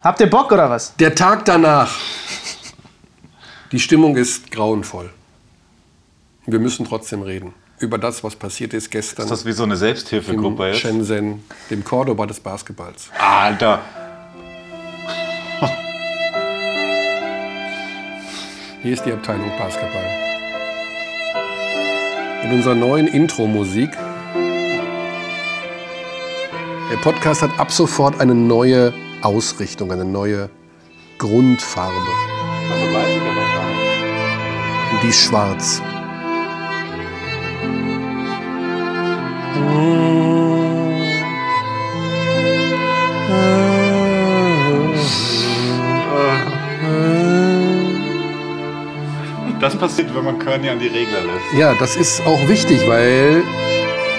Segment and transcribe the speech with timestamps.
[0.00, 0.94] Habt ihr Bock oder was?
[0.94, 1.90] Der Tag danach.
[3.72, 5.10] Die Stimmung ist grauenvoll.
[6.46, 9.24] Wir müssen trotzdem reden über das, was passiert ist gestern.
[9.24, 10.82] Ist das wie so eine Selbsthilfegruppe in jetzt?
[10.82, 13.10] Shenzhen, dem Cordoba des Basketballs.
[13.18, 13.80] Alter.
[18.82, 20.04] Hier ist die Abteilung Basketball.
[22.44, 23.90] In unserer neuen Intro-Musik.
[26.88, 30.50] Der Podcast hat ab sofort eine neue Ausrichtung, eine neue
[31.18, 31.94] Grundfarbe.
[32.70, 34.92] Also weiß ich ja noch gar nicht.
[34.92, 35.82] Und die ist schwarz.
[49.60, 51.58] Das passiert, wenn man Körny an die Regler lässt.
[51.58, 53.42] Ja, das ist auch wichtig, weil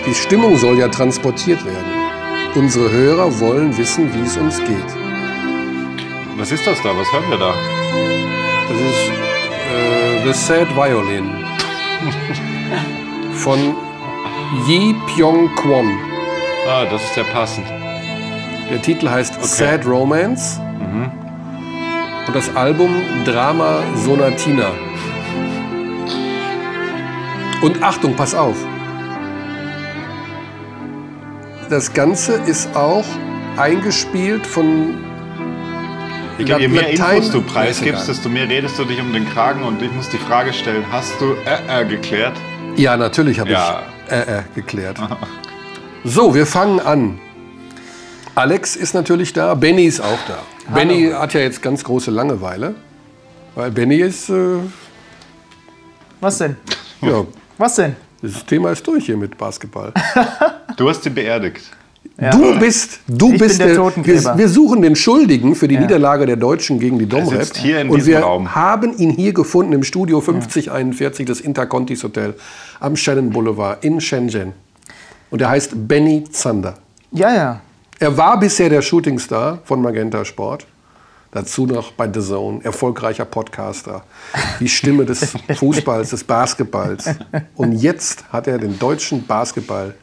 [0.06, 1.99] die Stimmung soll ja transportiert werden.
[2.56, 4.78] Unsere Hörer wollen wissen, wie es uns geht.
[6.38, 6.90] Was ist das da?
[6.96, 7.54] Was hören wir da?
[8.70, 9.12] Das ist
[9.72, 11.30] äh, The Sad Violin
[13.34, 13.76] von
[14.68, 15.98] Yi Pyong Kwon.
[16.68, 17.68] Ah, das ist ja passend.
[18.70, 20.60] Der Titel heißt Sad Romance
[22.28, 24.72] und das Album Drama Sonatina.
[27.62, 28.56] Und Achtung, pass auf.
[31.70, 33.06] Das Ganze ist auch
[33.58, 34.98] eingespielt von
[36.38, 39.28] Ich glaube, je mehr Latein- Infos du preisgibst, desto mehr redest du dich um den
[39.30, 42.34] Kragen und ich muss die Frage stellen, hast du äh, äh, geklärt?
[42.76, 43.84] Ja, natürlich habe Ja.
[44.08, 44.98] ich äh, äh, geklärt.
[46.04, 47.20] So, wir fangen an.
[48.36, 50.40] Alex ist natürlich da, Benny ist auch da.
[50.74, 52.76] Benny hat ja jetzt ganz große Langeweile,
[53.56, 54.60] weil Benny ist, äh,
[56.22, 56.56] Was denn?
[57.02, 57.26] ja,
[57.58, 57.96] Was denn?
[58.22, 59.94] Das Thema ist durch hier mit Basketball.
[60.78, 61.62] Du hast sie beerdigt.
[62.22, 62.30] Ja.
[62.30, 64.24] Du bist, du Ich bist bin der Totengräber.
[64.24, 67.44] wir, wir suchen den Schuldigen für die Niederlage der Deutschen gegen die Domrep.
[67.44, 68.56] sitzt hier in und wir Raum.
[68.56, 72.34] haben ihn hier gefunden im Studio 5041 des Intercontis Hotel
[72.80, 74.54] am Shannon Boulevard in Shenzhen.
[75.32, 76.76] Und er heißt Benny Zander.
[77.12, 77.62] Ja, ja.
[78.00, 80.66] Er war bisher der Shootingstar von Magenta Sport.
[81.32, 84.04] Dazu noch bei The Zone, erfolgreicher Podcaster,
[84.60, 87.06] die Stimme des Fußballs, des Basketballs.
[87.56, 89.94] Und jetzt hat er den deutschen Basketball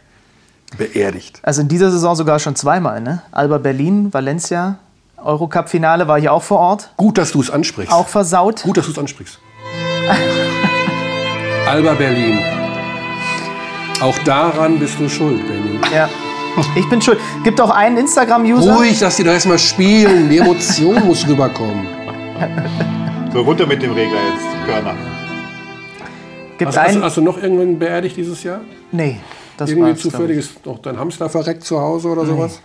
[0.78, 1.40] beerdigt.
[1.42, 3.22] Also in dieser Saison sogar schon zweimal, ne?
[3.32, 4.78] Alba Berlin, Valencia,
[5.16, 6.90] Eurocup-Finale war ich auch vor Ort.
[6.96, 7.92] Gut, dass du es ansprichst.
[7.92, 8.62] Auch versaut.
[8.62, 9.40] Gut, dass du es ansprichst.
[11.66, 12.38] Alba Berlin.
[14.00, 15.80] Auch daran bist du schuld, Benny.
[15.92, 16.08] Ja.
[16.76, 17.18] Ich bin schuld.
[17.44, 18.74] Gibt auch einen Instagram-User.
[18.76, 20.28] Ruhig, lass die doch erstmal spielen.
[20.28, 21.86] Die Emotion muss rüberkommen.
[23.32, 24.94] So, runter mit dem Regler jetzt, Körner.
[26.56, 27.02] Gibt Hast, hast, einen.
[27.04, 28.60] hast du noch irgendwann beerdigt dieses Jahr?
[28.92, 29.20] Nee,
[29.58, 32.60] das Irgendwie zufällig ist noch dein Hamster verreckt zu Hause oder sowas?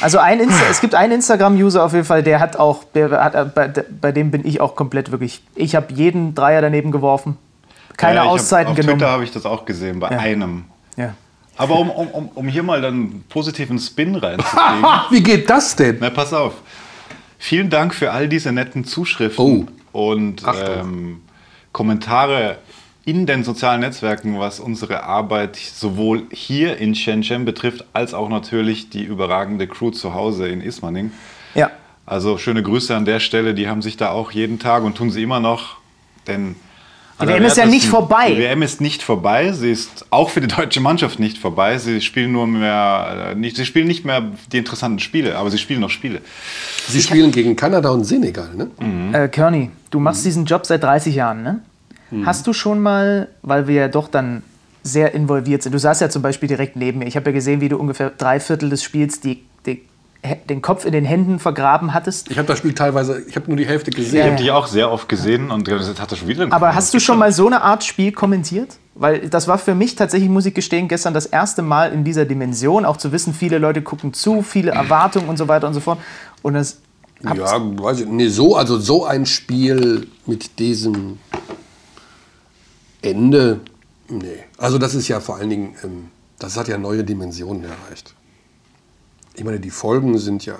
[0.00, 3.34] Also ein Insta es gibt einen Instagram-User auf jeden Fall, der hat auch, der hat,
[3.36, 3.68] äh, bei,
[4.00, 5.42] bei dem bin ich auch komplett wirklich.
[5.54, 7.36] Ich habe jeden Dreier daneben geworfen.
[7.96, 8.98] Keine Ja, ich hab- Auszeiten auf genommen.
[8.98, 10.18] Twitter habe ich das auch gesehen, bei Ja.
[10.18, 10.64] einem.
[10.96, 11.14] Ja.
[11.56, 14.84] Aber um, um, um, hier mal dann einen positiven Spin reinzukriegen.
[15.10, 15.96] Wie geht das denn?
[16.00, 16.54] Na, pass auf.
[17.38, 20.00] Vielen Dank für all diese netten Zuschriften Oh.
[20.10, 21.20] und ähm,
[21.72, 22.58] Kommentare
[23.04, 28.90] in den sozialen Netzwerken, was unsere Arbeit sowohl hier in Shenzhen betrifft, als auch natürlich
[28.90, 31.12] die überragende Crew zu Hause in Ismaning.
[31.54, 31.70] ja.
[32.08, 35.10] Also schöne Grüße an der Stelle, die haben sich da auch jeden Tag und tun
[35.10, 35.76] sie immer noch,
[36.28, 36.54] denn
[37.20, 38.30] Die WM ist ja nicht vorbei.
[38.30, 39.52] Die WM ist nicht vorbei.
[39.52, 41.78] Sie ist auch für die deutsche Mannschaft nicht vorbei.
[41.78, 44.22] Sie spielen nur mehr, äh, nicht, sie spielen nicht mehr
[44.52, 46.20] die interessanten Spiele, aber sie spielen noch Spiele.
[46.88, 48.68] Sie spielen gegen Kanada und Senegal, ne?
[49.14, 51.60] Äh, Kearney, du machst diesen Job seit 30 Jahren, ne?
[52.24, 54.42] Hast du schon mal, weil wir ja doch dann
[54.84, 57.60] sehr involviert sind, du saßt ja zum Beispiel direkt neben mir, ich habe ja gesehen,
[57.60, 59.82] wie du ungefähr drei Viertel des Spiels die, die,
[60.48, 62.30] den Kopf in den Händen vergraben hattest.
[62.30, 64.24] Ich habe das Spiel teilweise, ich habe nur die Hälfte Ich gesehen.
[64.26, 66.42] habe dich auch sehr oft gesehen und das hat er schon wieder.
[66.42, 68.76] einen Aber hast du schon mal so eine Art Spiel kommentiert?
[68.94, 72.24] Weil das war für mich tatsächlich, muss ich gestehen, gestern das erste Mal in dieser
[72.24, 75.80] Dimension, auch zu wissen, viele Leute gucken zu, viele Erwartungen und so weiter und so
[75.80, 75.98] fort.
[76.42, 76.78] Und das
[77.22, 81.18] Ja, weiß ich, nee, so, also so ein Spiel mit diesem
[83.02, 83.60] Ende,
[84.08, 84.44] nee.
[84.58, 86.08] Also das ist ja vor allen Dingen, ähm,
[86.38, 88.14] das hat ja neue Dimensionen erreicht.
[89.36, 90.56] Ich meine, die Folgen sind ja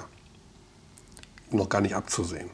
[1.50, 2.50] noch gar nicht abzusehen.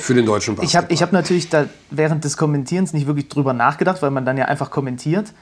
[0.00, 0.94] Für den deutschen Ich habe Basketball.
[0.94, 4.44] ich hab natürlich da während des Kommentierens nicht wirklich drüber nachgedacht, weil man dann ja
[4.46, 5.32] einfach kommentiert.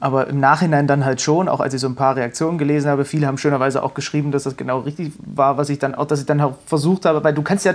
[0.00, 3.04] Aber im Nachhinein dann halt schon, auch als ich so ein paar Reaktionen gelesen habe,
[3.04, 6.20] viele haben schönerweise auch geschrieben, dass das genau richtig war, was ich dann auch, dass
[6.20, 7.74] ich dann auch versucht habe, weil du kannst ja,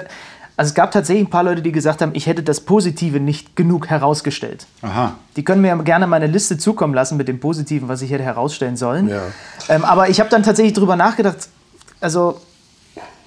[0.55, 3.55] also es gab tatsächlich ein paar Leute, die gesagt haben, ich hätte das Positive nicht
[3.55, 4.67] genug herausgestellt.
[4.81, 5.15] Aha.
[5.35, 8.23] Die können mir ja gerne meine Liste zukommen lassen mit dem Positiven, was ich hätte
[8.23, 9.09] herausstellen sollen.
[9.09, 9.21] Ja.
[9.69, 11.50] Ähm, aber ich habe dann tatsächlich drüber nachgedacht,
[12.01, 12.39] also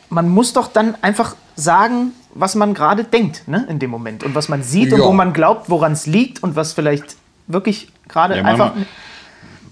[0.09, 4.35] man muss doch dann einfach sagen, was man gerade denkt ne, in dem Moment und
[4.35, 5.07] was man sieht und Ja.
[5.07, 7.17] wo man glaubt, woran es liegt und was vielleicht
[7.49, 8.75] wirklich gerade Ja, einfach.
[8.75, 8.87] Mama.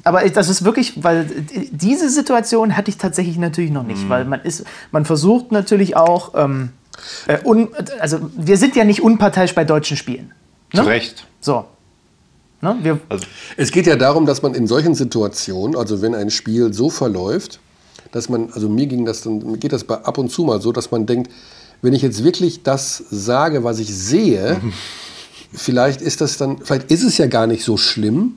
[0.03, 1.25] Aber das ist wirklich, weil
[1.71, 3.89] diese Situation hatte ich tatsächlich natürlich noch Mhm.
[3.89, 6.71] nicht, weil man ist, man versucht natürlich auch, ähm,
[7.27, 7.69] äh, un,
[7.99, 10.33] also wir sind ja nicht unparteiisch bei deutschen Spielen.
[10.75, 10.89] Zu Ne?
[10.89, 11.27] Recht.
[11.41, 11.65] So.
[12.61, 12.77] Ne?
[12.83, 13.27] Wir, Also,
[13.57, 17.61] Es geht ja darum, dass man in solchen Situationen, also wenn ein Spiel so verläuft,
[18.13, 20.61] dass man, also mir ging das dann, mir geht das bei ab und zu mal
[20.61, 21.31] so, dass man denkt,
[21.83, 24.61] wenn ich jetzt wirklich das sage, was ich sehe,
[25.53, 28.37] vielleicht ist das dann, vielleicht ist es ja gar nicht so schlimm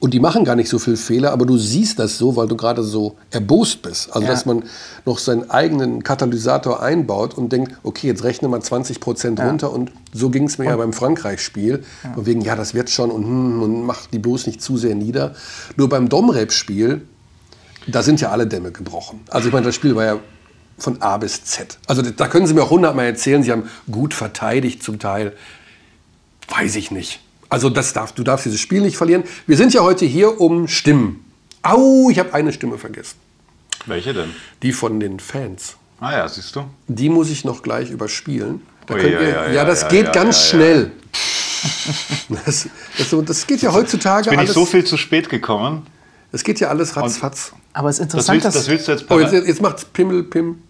[0.00, 2.56] und die machen gar nicht so viel Fehler, aber du siehst das so, weil du
[2.56, 4.10] gerade so erbost bist.
[4.12, 4.32] Also Ja.
[4.32, 4.62] dass man
[5.04, 9.90] noch seinen eigenen Katalysator einbaut und denkt, okay, jetzt rechne mal 20 Prozent runter und
[10.12, 11.82] so ging es mir ja beim Frankreich-Spiel.
[12.14, 14.94] Von wegen, ja, das wird schon und, hm, und mach die bloß nicht zu sehr
[14.94, 15.34] nieder.
[15.76, 17.02] Nur beim Domrep-Spiel,
[17.88, 19.20] da sind ja alle Dämme gebrochen.
[19.30, 20.18] Also ich meine, das Spiel war ja
[20.76, 21.76] von A bis Z.
[21.88, 25.32] Also da können Sie mir auch hundertmal erzählen, Sie haben gut verteidigt zum Teil.
[26.48, 27.20] Weiß ich nicht.
[27.48, 29.24] Also das darf, du darfst dieses Spiel nicht verlieren.
[29.46, 31.24] Wir sind ja heute hier um Stimmen.
[31.62, 33.16] Au, ich habe eine Stimme vergessen.
[33.86, 34.30] welche denn?
[34.62, 35.76] Die von den Fans.
[36.00, 36.64] Ah ja, siehst du.
[36.86, 38.60] Die muss ich noch gleich überspielen.
[38.86, 40.64] Da Ui, könnt ja, ihr, ja, ja, ja, das ja, geht ja, ganz ja, ja.
[40.74, 40.92] schnell.
[42.44, 44.50] Das, das, das geht ja heutzutage Bin alles.
[44.50, 45.86] ich so viel zu spät gekommen.
[46.30, 47.52] Das geht ja alles ratzfatz.
[47.72, 48.54] aber es ist Das interessant, willst, dass.
[48.54, 50.62] das willst du jetzt Oh, jetzt, jetzt macht's Pimmel, Pim.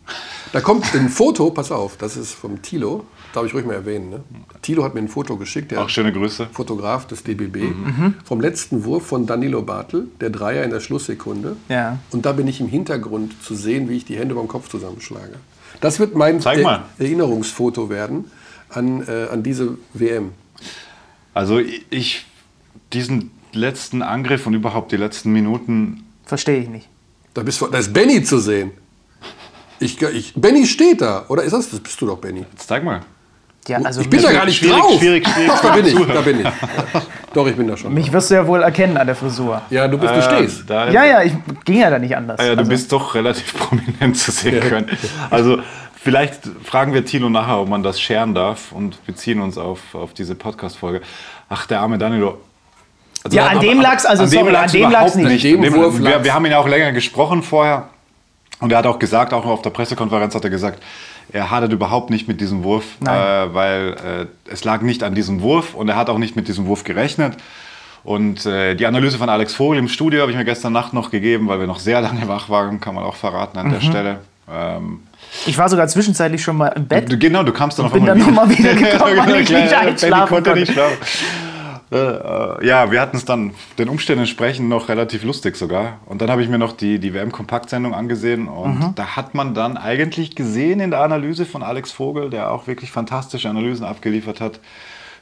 [0.53, 3.05] Da kommt ein Foto, pass auf, das ist vom Tilo.
[3.35, 4.11] Darf ich ruhig mal erwähnen.
[4.11, 4.21] Ne?
[4.63, 6.49] Tilo hat mir ein Foto geschickt, der Auch schöne Grüße.
[6.53, 8.15] Fotograf des DBB, Mhm.
[8.25, 11.57] vom letzten Wurf von Danilo Bartel, der Dreier in der Schlusssekunde.
[11.69, 11.99] Ja.
[12.11, 15.35] Und da bin ich im Hintergrund zu sehen, wie ich die Hände beim Kopf zusammenschlage.
[15.81, 16.85] Das wird mein Zeig mal.
[16.99, 18.31] Erinnerungsfoto werden
[18.71, 20.33] an, äh, an diese WM.
[21.35, 21.59] Also
[21.91, 22.27] ich,
[22.93, 26.89] diesen letzten Angriff und überhaupt die letzten Minuten, Verstehe ich nicht.
[27.35, 28.73] Da, bist, da ist Benny zu sehen.
[29.81, 31.25] Ich, ich, Benny steht da.
[31.29, 31.71] Oder ist das?
[31.71, 32.45] Das bist du doch, Benny.
[32.51, 33.03] jetzt zeig mal.
[33.69, 34.99] Ja, also ich bin da gar nicht schwierig, drauf.
[34.99, 35.95] schwierig, schwierig Doch, da bin ich.
[35.95, 36.47] Da bin ich.
[37.35, 37.93] Doch, ich bin da schon.
[37.95, 39.61] mich wirst du ja wohl erkennen an der Frisur.
[39.71, 40.65] Ja, du bist, du Äh, stehst.
[40.69, 41.33] da, Ja, ja, ich
[41.65, 42.41] ging ja da nicht anders.
[42.41, 44.87] Ah ja, du Also, bist doch relativ prominent zu sehen können.
[45.31, 45.59] Also
[45.95, 50.15] vielleicht fragen wir Tilo nachher, ob man das scheren darf und beziehen uns auf, auf
[50.15, 51.03] diese Podcast-Folge.
[51.51, 52.39] Ach, der arme Danilo.
[53.25, 55.27] Also, Ja, an dem lag's, also sorry, an dem lag's nicht.
[55.45, 56.25] An dem An Wurf wir, lag's.
[56.25, 57.89] wir haben ihn ja auch länger gesprochen vorher.
[58.61, 60.83] Und er hat auch gesagt, auch auf der Pressekonferenz hat er gesagt,
[61.33, 63.97] er hadert überhaupt nicht mit diesem Wurf, äh, weil
[64.49, 66.85] äh, es lag nicht an diesem Wurf und er hat auch nicht mit diesem Wurf
[66.85, 67.37] gerechnet.
[68.05, 71.11] Und äh, die Analyse von Alex Vogel im Studio habe ich mir gestern Nacht noch
[71.11, 73.85] gegeben, weil wir noch sehr lange wach waren, kann man auch verraten an der Mhm.
[73.85, 74.19] Stelle.
[74.51, 75.01] Ähm,
[75.47, 77.11] ich war sogar zwischenzeitlich schon mal im Bett.
[77.13, 79.47] du, genau, du kamst dann auf bin einmal dann noch mal wieder gekommen, weil ich
[79.49, 80.55] Kleiner nicht einschlafen konnte.
[80.55, 80.97] nicht schlafen.
[81.91, 86.01] Äh, äh, ja, wir hatten es dann den Umständen entsprechend noch relativ lustig sogar.
[86.07, 88.95] Und dann habe ich mir noch die, die WM-Kompaktsendung angesehen und Mhm.
[88.95, 92.91] da hat man dann eigentlich gesehen in der Analyse von Alex Vogel, der auch wirklich
[92.91, 94.61] fantastische Analysen abgeliefert hat,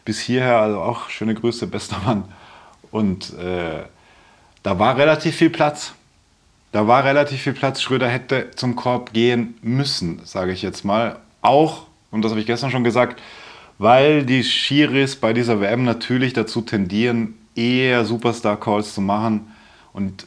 [0.04, 2.24] bis hierher, also auch schöne Grüße, bester Mann.
[2.90, 3.84] Und äh,
[4.62, 5.92] da war relativ viel Platz.
[6.72, 7.80] Da war relativ viel Platz.
[7.80, 11.18] Schröder hätte zum Korb gehen müssen, sage ich jetzt mal.
[11.42, 13.20] Auch, und das habe ich gestern schon gesagt,
[13.78, 19.52] weil die Schiris bei dieser WM natürlich dazu tendieren, eher Superstar-Calls zu machen.
[19.92, 20.26] Und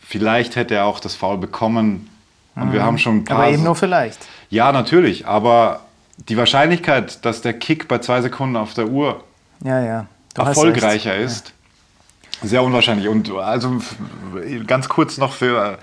[0.00, 2.08] vielleicht hätte er auch das Foul bekommen.
[2.54, 3.38] Und wir haben schon ein paar.
[3.38, 4.18] aber eben nur vielleicht.
[4.50, 5.26] ja, natürlich.
[5.26, 5.80] Aber
[6.28, 9.22] die Wahrscheinlichkeit, dass der Kick bei zwei Sekunden auf der Uhr
[9.62, 10.06] Ja, ja.
[10.36, 11.52] Erfolgreicher ist.
[12.42, 13.08] Sehr unwahrscheinlich.
[13.08, 13.80] Und also
[14.66, 15.78] ganz kurz noch für.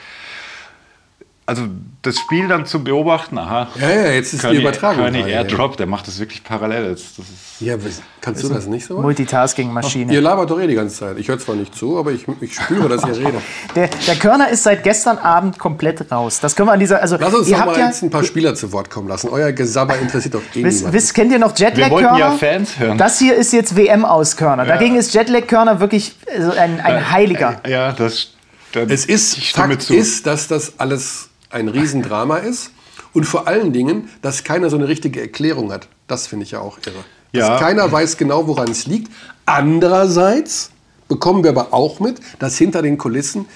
[1.47, 1.63] Also
[2.01, 3.67] das Spiel dann zu beobachten, aha.
[3.79, 4.97] Ja, ja, jetzt ist die Übertragung.
[5.03, 5.37] Kearney gerade, ja.
[5.41, 6.89] Airdrop, der macht das wirklich parallel.
[6.91, 7.75] Das, das ist, Ja,
[8.19, 8.99] kannst du das nicht so?
[8.99, 10.11] Multitasking-Maschine.
[10.11, 11.19] Ihr labert doch eh die ganze Zeit.
[11.19, 13.41] Ich höre zwar nicht zu, aber ich, ich spüre, dass ihr redet.
[13.75, 16.39] Der, der Körner ist seit gestern Abend komplett raus.
[16.39, 16.99] Das können wir an dieser.
[16.99, 19.07] Also, Lass uns ihr doch habt mal ja, jetzt ein paar Spieler zu Wort kommen
[19.07, 19.29] lassen.
[19.29, 22.17] Euer Gesabber interessiert doch eh wisst, kennt ihr noch Wir wollten Jetlag-Körner?
[22.17, 22.97] ja Fans hören.
[22.97, 24.65] Das hier ist jetzt WM aus Körner.
[24.65, 27.61] Dagegen ist Jetlag-Körner wirklich also ein, ein Heiliger.
[27.67, 28.31] ja, das.
[28.73, 29.93] das Es ist, Fakt zu.
[29.95, 32.71] ist, dass das alles ein Riesendrama ist.
[33.13, 35.87] Und vor allen Dingen, dass keiner so eine richtige Erklärung hat.
[36.07, 37.03] Das finde ich ja auch irre.
[37.31, 37.49] Ja.
[37.49, 39.11] Dass keiner weiß genau, woran es liegt.
[39.45, 40.71] Andererseits
[41.07, 43.47] bekommen wir aber auch mit, dass hinter den Kulissen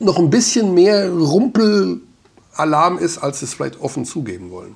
[0.00, 4.74] noch ein bisschen mehr Rumpelalarm ist, als es vielleicht offen zugeben wollen.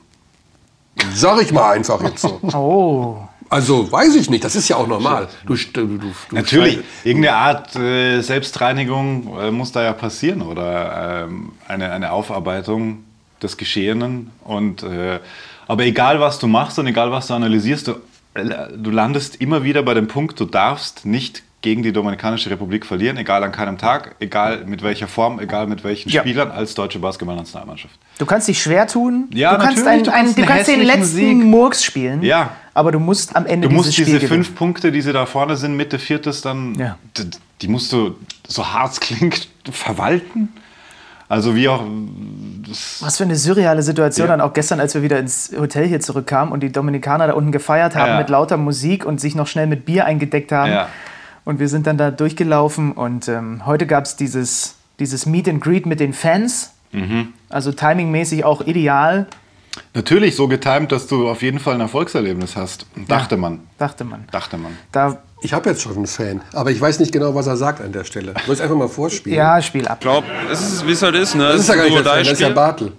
[1.14, 2.40] Sag ich mal einfach jetzt so.
[2.54, 3.16] Oh.
[3.50, 5.28] Also weiß ich nicht, das ist ja auch normal.
[5.46, 11.52] Du, du, du, Natürlich, irgendeine Art äh, Selbstreinigung äh, muss da ja passieren oder ähm,
[11.66, 13.04] eine, eine Aufarbeitung
[13.42, 14.30] des Geschehenen.
[14.44, 15.20] Und, äh,
[15.66, 17.92] aber egal, was du machst und egal, was du analysierst, du,
[18.34, 22.86] äh, du landest immer wieder bei dem Punkt, du darfst nicht gegen die Dominikanische Republik
[22.86, 26.20] verlieren, egal an keinem Tag, egal mit welcher Form, egal mit welchen Ja.
[26.20, 27.94] Spielern als deutsche Basketballnationalmannschaft.
[28.18, 29.28] Du kannst dich schwer tun.
[29.34, 31.36] Ja, du kannst, einen, du einen, du kannst den letzten Sieg.
[31.38, 32.22] Murks spielen.
[32.22, 32.50] Ja.
[32.74, 34.28] Aber du musst am Ende Du musst diese gewinnen.
[34.28, 36.96] fünf Punkte, die sie da vorne sind, Mitte Viertes, dann, Ja.
[37.16, 37.24] d-
[37.60, 38.14] die musst du,
[38.46, 40.50] so hart es klingt, verwalten.
[41.28, 41.82] Also wie auch,
[43.00, 44.32] Was für eine surreale Situation Ja.
[44.36, 47.52] dann auch gestern, als wir wieder ins Hotel hier zurückkamen und die Dominikaner da unten
[47.52, 48.18] gefeiert haben Ja.
[48.18, 50.70] mit lauter Musik und sich noch schnell mit Bier eingedeckt haben.
[50.72, 50.88] Ja.
[51.48, 55.62] Und wir sind dann da durchgelaufen und ähm, heute gab es dieses, dieses Meet and
[55.62, 56.74] Greet mit den Fans.
[56.92, 57.32] Mhm.
[57.48, 59.26] Also timingmäßig auch ideal,
[59.94, 62.84] natürlich so getimt, dass du auf jeden Fall ein Erfolgserlebnis hast.
[63.06, 63.60] Dachte man.
[63.78, 64.26] dachte man.
[64.30, 64.76] Dachte man.
[64.92, 67.80] Da, Ich habe jetzt schon einen Fan, aber ich weiß nicht genau, was er sagt
[67.80, 68.34] an der Stelle.
[68.44, 69.38] Soll ich einfach mal vorspielen?
[69.38, 69.96] ja, Spiel ab.
[70.00, 71.34] Ich glaube, es ist, wie es halt ist.
[71.34, 71.44] Ne?
[71.44, 72.48] Das Es ist ja gar nicht der Fan, das ist ja.
[72.50, 72.92] Bartel.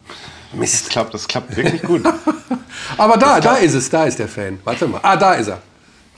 [0.50, 0.90] Das Mist.
[0.90, 2.02] klappt, das klappt wirklich gut.
[2.98, 4.58] Aber da, da ist es, da ist der Fan.
[4.64, 5.02] Warte mal.
[5.04, 5.62] Ah, da ist er.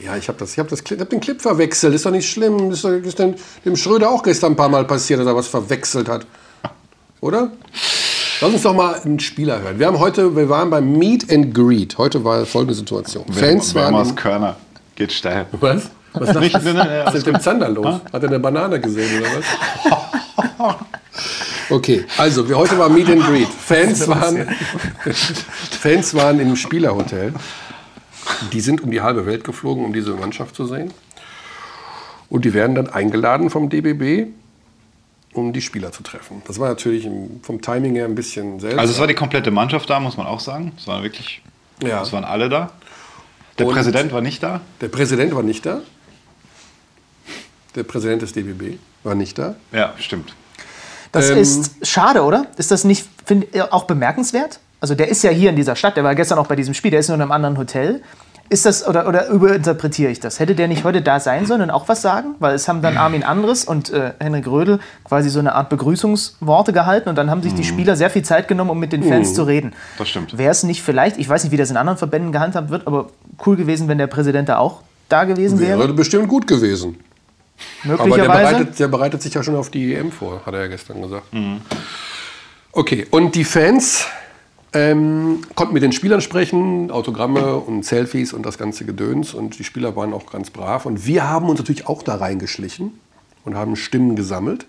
[0.04, 1.94] Ja, ich habe das, ich hab das, ich hab den Clip verwechselt.
[1.94, 2.72] Ist doch nicht schlimm.
[2.72, 5.48] Ist, doch- ist denn dem Schröder auch gestern ein paar Mal passiert, dass er was
[5.48, 6.26] verwechselt hat.
[7.20, 7.52] Oder?
[8.42, 9.78] Lass uns doch mal einen Spieler hören.
[9.78, 11.98] Wir haben heute, wir waren beim Meet and Greet.
[12.00, 13.26] Heute war folgende Situation.
[13.32, 13.86] Fans waren.
[13.94, 14.56] Wärmers im- Körner
[14.96, 15.46] geht steil.
[15.52, 15.84] Was?
[16.14, 18.00] Was ist Nicht, nein, nein, nein, Was ist mit dem Zander los?
[18.12, 20.76] Hat er eine Banane gesehen oder was?
[21.70, 23.48] Okay, also wir heute war Meet and Greet.
[23.48, 24.46] Fans waren,
[25.80, 27.34] Fans waren im Spielerhotel.
[28.54, 30.92] Die sind um die halbe Welt geflogen, um diese Mannschaft zu sehen.
[32.30, 34.28] Und die werden dann eingeladen vom DBB,
[35.34, 36.42] um die Spieler zu treffen.
[36.46, 37.08] Das war natürlich
[37.42, 38.80] vom Timing her ein bisschen seltsam.
[38.80, 40.72] Also es war die komplette Mannschaft da, muss man auch sagen.
[40.78, 41.42] Es waren wirklich,
[41.84, 42.02] Ja.
[42.02, 42.72] es waren alle da.
[43.60, 44.62] Der Und- Präsident war nicht da.
[44.80, 45.82] Der Präsident war nicht da.
[47.76, 49.56] Der Präsident des DBB war nicht da.
[49.72, 50.34] Ja, stimmt.
[51.12, 52.48] Das Ähm, ist schade, oder?
[52.58, 54.60] Ist das nicht find, auch bemerkenswert?
[54.82, 56.92] Also der ist ja hier in dieser Stadt, der war gestern auch bei diesem Spiel,
[56.92, 58.02] der ist nur in einem anderen Hotel.
[58.50, 60.40] Ist das, oder, oder überinterpretiere ich das?
[60.40, 62.36] Hätte der nicht heute da sein sollen und auch was sagen?
[62.40, 66.74] Weil es haben dann Armin Andres und äh, Henrik Rödel quasi so eine Art Begrüßungsworte
[66.74, 69.36] gehalten und dann haben sich die Spieler sehr viel Zeit genommen, um mit den Fans
[69.36, 69.72] zu reden.
[69.98, 70.38] das stimmt.
[70.38, 73.08] Wäre es nicht vielleicht, ich weiß nicht, wie das in anderen Verbänden gehandhabt wird, aber
[73.46, 75.80] cool gewesen, wenn der Präsident da auch da gewesen wäre?
[75.80, 76.98] Wäre bestimmt gut gewesen.
[77.86, 78.56] Aber der Möglicherweise.
[78.56, 81.28] bereitet, der bereitet sich ja schon auf die EM vor, hat er ja gestern gesagt.
[82.74, 84.08] Okay, und die Fans
[84.74, 89.34] ähm, konnten mit den Spielern sprechen, Autogramme und Selfies und das ganze Gedöns.
[89.34, 90.86] Und die Spieler waren auch ganz brav.
[90.86, 92.94] Und wir haben uns natürlich auch da reingeschlichen
[93.44, 94.66] und haben Stimmen gesammelt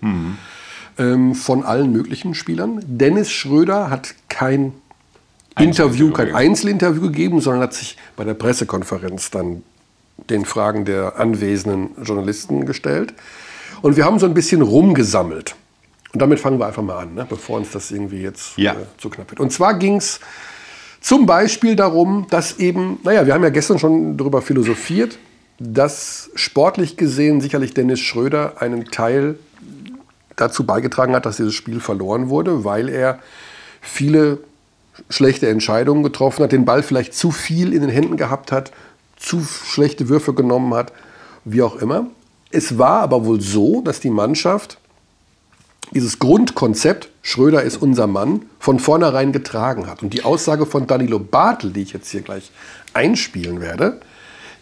[0.97, 2.83] ähm, von allen möglichen Spielern.
[2.85, 4.73] Dennis Schröder hat kein
[5.59, 6.33] Interview, kein.
[6.33, 9.63] Einzelinterview gegeben, sondern hat sich bei der Pressekonferenz dann
[10.29, 13.13] den Fragen der anwesenden Journalisten gestellt.
[13.81, 15.55] Und wir haben so ein bisschen rumgesammelt.
[16.13, 17.25] Und damit fangen wir einfach mal an, ne?
[17.27, 18.73] bevor uns das irgendwie jetzt Ja.
[18.73, 19.39] äh, zu knapp wird.
[19.39, 20.19] Und zwar ging es
[21.01, 25.17] zum Beispiel darum, dass eben, naja, wir haben ja gestern schon darüber philosophiert,
[25.59, 29.39] dass sportlich gesehen sicherlich Dennis Schröder einen Teil
[30.35, 33.19] dazu beigetragen hat, dass dieses Spiel verloren wurde, weil er
[33.81, 34.39] viele
[35.09, 38.71] schlechte Entscheidungen getroffen hat, den Ball vielleicht zu viel in den Händen gehabt hat,
[39.17, 40.93] zu schlechte Würfe genommen hat,
[41.43, 42.07] wie auch immer.
[42.51, 44.77] Es war aber wohl so, dass die Mannschaft
[45.91, 50.01] dieses Grundkonzept, Schröder ist unser Mann, von vornherein getragen hat.
[50.03, 52.51] Und die Aussage von Danilo Bartel, die ich jetzt hier gleich
[52.93, 54.01] einspielen werde,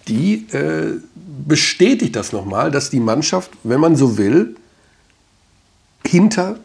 [0.08, 1.00] die äh,
[1.48, 4.56] bestätigt das nochmal, dass die Mannschaft, wenn man so will,
[6.06, 6.58] hinter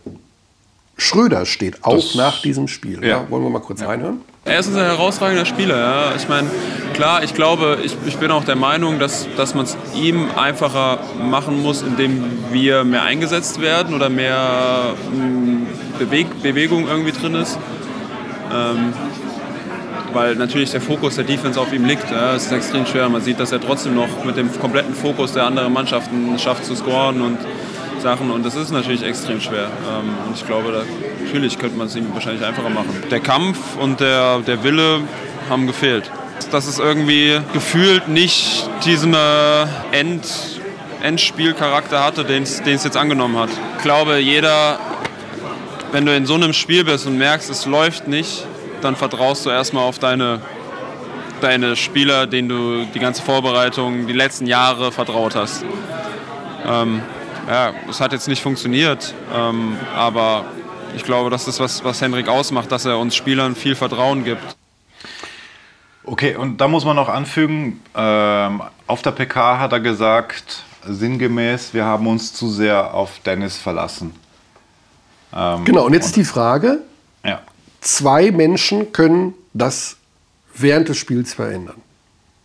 [0.97, 3.03] Schröder steht, auch Das- nach diesem Spiel.
[3.03, 3.09] Ja.
[3.23, 3.31] Ja.
[3.31, 4.21] wollen wir mal kurz reinhören?
[4.47, 5.77] Er ist ein herausragender Spieler.
[5.77, 6.13] Ja.
[6.17, 6.49] Ich meine,
[6.95, 11.01] klar, ich glaube, ich, ich bin auch der Meinung, dass, dass man es ihm einfacher
[11.21, 12.23] machen muss, indem
[12.53, 15.67] wir mehr eingesetzt werden oder mehr mh,
[15.99, 17.59] Beweg Bewegung irgendwie drin ist.
[18.55, 18.93] Ähm,
[20.13, 22.09] weil natürlich der Fokus der Defense auf ihm liegt.
[22.13, 22.35] Ja.
[22.35, 23.09] Es ist extrem schwer.
[23.09, 26.77] Man sieht, dass er trotzdem noch mit dem kompletten Fokus der anderen Mannschaften schafft zu
[26.77, 27.39] scoren und
[28.07, 28.31] Sachen.
[28.31, 29.65] Und das ist natürlich extrem schwer.
[29.65, 30.83] Ähm, und ich glaube, da,
[31.25, 33.03] natürlich könnte man es ihm wahrscheinlich einfacher machen.
[33.11, 35.01] Der Kampf und der, der Wille
[35.51, 36.09] haben gefehlt.
[36.53, 40.25] Dass es irgendwie gefühlt nicht diesen äh, End,
[41.03, 43.51] Endspielcharakter hatte, den es jetzt angenommen hat.
[43.79, 44.79] Ich glaube, jeder,
[45.91, 48.47] wenn du in so einem Spiel bist und merkst, es läuft nicht,
[48.83, 50.41] dann vertraust du erstmal auf deine,
[51.41, 55.65] deine Spieler, denen du die ganze Vorbereitung, die letzten Jahre vertraut hast.
[56.65, 57.03] Ähm,
[57.49, 60.47] ja, es hat jetzt nicht funktioniert, ähm, aber
[60.95, 64.57] ich glaube, das ist was, was Henrik ausmacht, dass er uns Spielern viel Vertrauen gibt.
[66.05, 71.75] Okay, und da muss man noch anfügen, ähm, auf der PK hat er gesagt, sinngemäß,
[71.75, 74.15] wir haben uns zu sehr auf Dennis verlassen.
[75.35, 76.79] Ähm, Genau, und jetzt ist die Frage,
[77.25, 77.41] Ja.
[77.81, 79.97] zwei Menschen können das
[80.55, 81.77] während des Spiels verändern.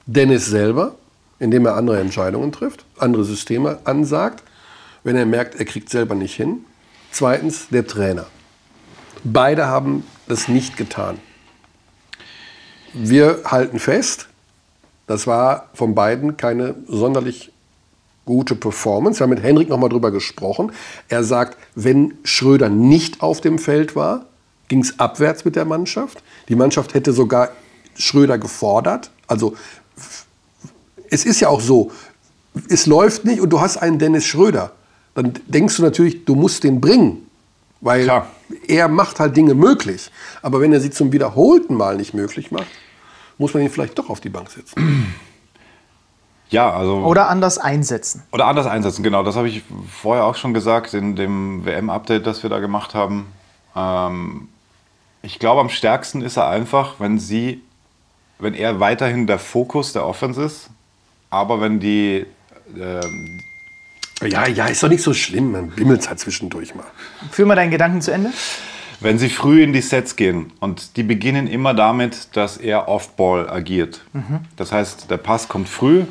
[0.08, 0.96] Dennis selber,
[1.40, 4.44] indem er andere Entscheidungen trifft, andere Systeme ansagt,
[5.04, 6.66] wenn er merkt, er kriegt selber nicht hin.
[7.12, 8.28] Zweitens der Trainer.
[9.24, 11.20] Beide haben das nicht getan.
[12.94, 14.28] Wir halten fest,
[15.08, 17.52] das war von beiden keine sonderlich
[18.26, 19.20] gute Performance.
[19.20, 20.72] Wir haben mit Henrik nochmal drüber gesprochen.
[21.10, 24.26] Er sagt, wenn Schröder nicht auf dem Feld war,
[24.68, 26.24] ging es abwärts mit der Mannschaft.
[26.48, 27.50] Die Mannschaft hätte sogar
[27.96, 29.12] Schröder gefordert.
[29.28, 29.56] Also
[31.10, 31.92] es ist ja auch so,
[32.70, 34.72] es läuft nicht und du hast einen Dennis Schröder.
[35.16, 37.28] Dann denkst du natürlich, du musst den bringen.
[37.82, 38.28] Weil Klar.
[38.68, 40.12] er macht halt Dinge möglich.
[40.42, 42.68] Aber wenn er sie zum wiederholten Mal nicht möglich macht,
[43.38, 45.14] muss man ihn vielleicht doch auf die Bank setzen.
[46.52, 46.98] Ja, also.
[46.98, 48.24] Oder anders einsetzen.
[48.34, 49.24] Oder anders einsetzen, genau.
[49.24, 53.28] Das habe ich vorher auch schon gesagt in dem WM-Update, das wir da gemacht haben.
[53.74, 54.50] Ähm,
[55.22, 57.62] ich glaube, am stärksten ist er einfach, wenn sie,
[58.38, 60.70] wenn er weiterhin der Fokus der Offense ist,
[61.30, 62.26] aber wenn die,
[62.78, 63.40] ähm,
[64.22, 65.52] Ja, ja, ist doch nicht so schlimm.
[65.52, 66.86] Man bimmelt halt zwischendurch mal.
[67.32, 68.32] Führ mal deinen Gedanken zu Ende.
[69.02, 73.50] wenn sie früh in die Sets gehen und die beginnen immer damit, dass er Off-Ball
[73.50, 74.02] agiert.
[74.56, 76.04] Das heißt, der Pass kommt früh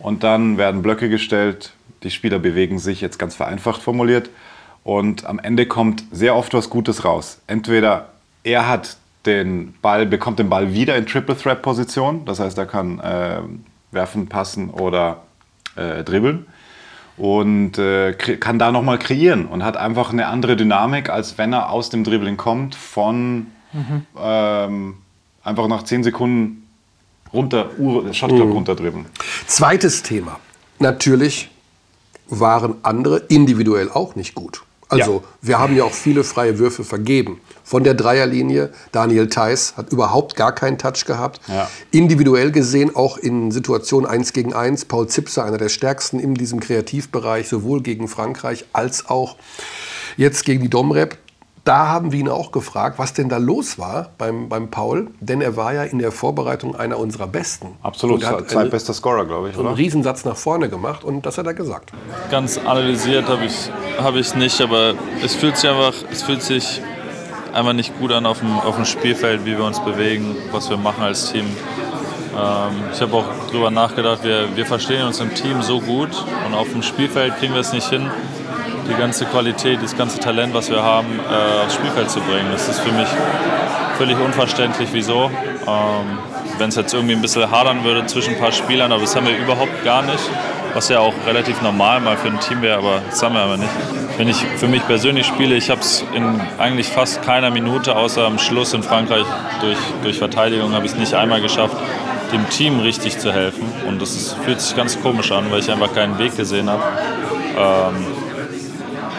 [0.00, 4.30] und dann werden Blöcke gestellt, die Spieler bewegen sich, jetzt ganz vereinfacht formuliert,
[4.82, 7.38] und am Ende kommt sehr oft was Gutes raus.
[7.46, 8.10] Entweder
[8.42, 12.66] er hat den Ball, bekommt den Ball wieder in Triple Threat Position, das heißt, er
[12.66, 13.38] kann äh,
[13.92, 15.22] werfen, passen oder
[15.76, 16.46] äh, dribbeln
[17.16, 21.70] und äh, kann da nochmal kreieren und hat einfach eine andere Dynamik, als wenn er
[21.70, 23.46] aus dem Dribbling kommt, von
[24.20, 24.96] ähm,
[25.42, 26.66] einfach nach 10 Sekunden
[27.32, 27.70] runter,
[28.12, 29.06] Shotclock runterdribbeln.
[29.46, 30.38] Zweites Thema.
[30.78, 31.50] Natürlich
[32.28, 34.63] waren andere individuell auch nicht gut.
[34.88, 35.22] Also, Ja.
[35.42, 37.40] wir haben ja auch viele freie Würfe vergeben.
[37.64, 41.40] Von der Dreierlinie, Daniel Theiss hat überhaupt gar keinen Touch gehabt.
[41.48, 41.70] Ja.
[41.90, 44.84] Individuell gesehen auch in Situationen 1 gegen 1.
[44.84, 49.36] Paul Zipser, einer der stärksten in diesem Kreativbereich, sowohl gegen Frankreich als auch
[50.16, 51.16] jetzt gegen die Domrep.
[51.64, 55.08] Da haben wir ihn auch gefragt, was denn da los war beim, beim Paul.
[55.20, 57.68] Denn er war ja in der Vorbereitung einer unserer Besten.
[57.82, 59.78] Absolut, Und er zweitbester Scorer, glaube ich, einen oder?
[59.78, 61.92] Riesensatz nach vorne gemacht und das hat er gesagt.
[62.30, 66.82] ganz analysiert habe ich habe ich nicht, aber es fühlt sich einfach es fühlt sich
[67.54, 70.76] einfach nicht gut an auf dem, auf dem Spielfeld, wie wir uns bewegen, was wir
[70.76, 71.46] machen als Team.
[71.46, 76.10] Ähm, ich habe auch darüber nachgedacht, wir, wir verstehen uns im Team so gut
[76.46, 78.10] und auf dem Spielfeld kriegen wir es nicht hin,
[78.88, 82.48] die ganze Qualität, das ganze Talent, was wir haben, äh, aufs Spielfeld zu bringen.
[82.52, 83.08] Das ist für mich
[83.98, 85.30] völlig unverständlich, wieso.
[85.66, 86.18] Ähm,
[86.58, 89.26] Wenn es jetzt irgendwie ein bisschen hadern würde zwischen ein paar Spielern, aber das haben
[89.26, 90.22] wir überhaupt gar nicht.
[90.72, 93.56] Was ja auch relativ normal mal für ein Team wäre, aber das haben wir aber
[93.56, 93.70] nicht.
[94.16, 98.24] Wenn ich für mich persönlich spiele, ich habe es in eigentlich fast keiner Minute, außer
[98.26, 99.24] am Schluss in Frankreich
[99.60, 101.76] durch, durch Verteidigung, habe ich es nicht einmal geschafft,
[102.32, 103.62] dem Team richtig zu helfen.
[103.86, 106.82] Und das ist, fühlt sich ganz komisch an, weil ich einfach keinen Weg gesehen habe.
[107.56, 108.06] Ähm,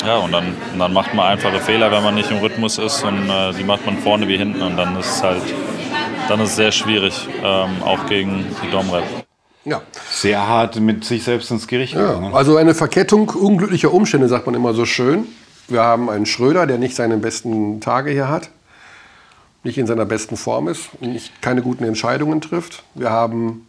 [0.05, 3.03] ja, und dann, und dann macht man einfache Fehler, wenn man nicht im Rhythmus ist
[3.03, 5.41] und äh, die macht man vorne wie hinten und dann ist es halt,
[6.27, 9.03] dann ist es sehr schwierig, ähm, auch gegen die Domrep.
[9.65, 9.81] Ja.
[10.11, 12.31] Sehr hart mit sich selbst ins Gericht gegangen.
[12.31, 15.25] ja, also eine Verkettung unglücklicher Umstände, sagt man immer so schön.
[15.67, 18.51] Wir haben einen Schröder, der nicht seine besten Tage hier hat,
[19.63, 22.83] nicht in seiner besten Form ist und nicht, keine guten Entscheidungen trifft.
[22.93, 23.65] Wir haben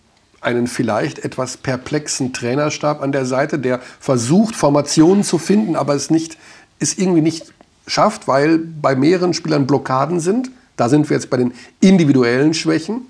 [0.46, 6.10] einen vielleicht etwas perplexen Trainerstab an der Seite, der versucht, Formationen zu finden, aber es
[6.10, 6.38] nicht,
[6.78, 7.52] es irgendwie nicht
[7.86, 10.50] schafft, weil bei mehreren Spielern Blockaden sind.
[10.76, 13.02] Da sind wir jetzt bei den individuellen Schwächen.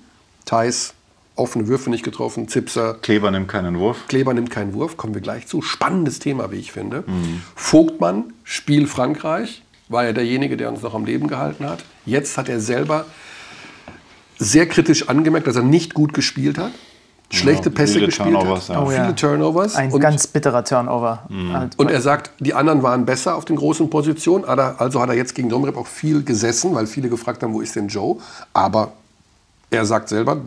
[0.45, 0.93] Thais
[1.35, 4.07] offene Würfe nicht getroffen, Zipser Kleber nimmt keinen Wurf.
[4.07, 5.61] Kleber nimmt keinen Wurf, kommen wir gleich zu.
[5.61, 7.03] Spannendes Thema, wie ich finde.
[7.55, 11.85] Vogtmann, Spiel Frankreich, war ja derjenige, der uns noch am Leben gehalten hat.
[12.05, 13.05] Jetzt hat er selber
[14.39, 16.71] sehr kritisch angemerkt, dass er nicht gut gespielt hat.
[17.29, 18.75] Schlechte Ja, Pässe viele gespielt Turnovers, hat.
[18.77, 18.81] ja.
[18.83, 19.03] Oh ja.
[19.03, 19.75] Viele Turnovers.
[19.75, 21.23] Ein und, ganz bitterer Turnover.
[21.51, 21.77] Halt.
[21.77, 24.47] und er sagt, die anderen waren besser auf den großen Positionen.
[24.47, 27.53] Hat er- Also hat er jetzt gegen Domrep auch viel gesessen, weil viele gefragt haben,
[27.53, 28.17] wo ist denn Joe?
[28.53, 28.93] Aber
[29.69, 30.37] er sagt selber,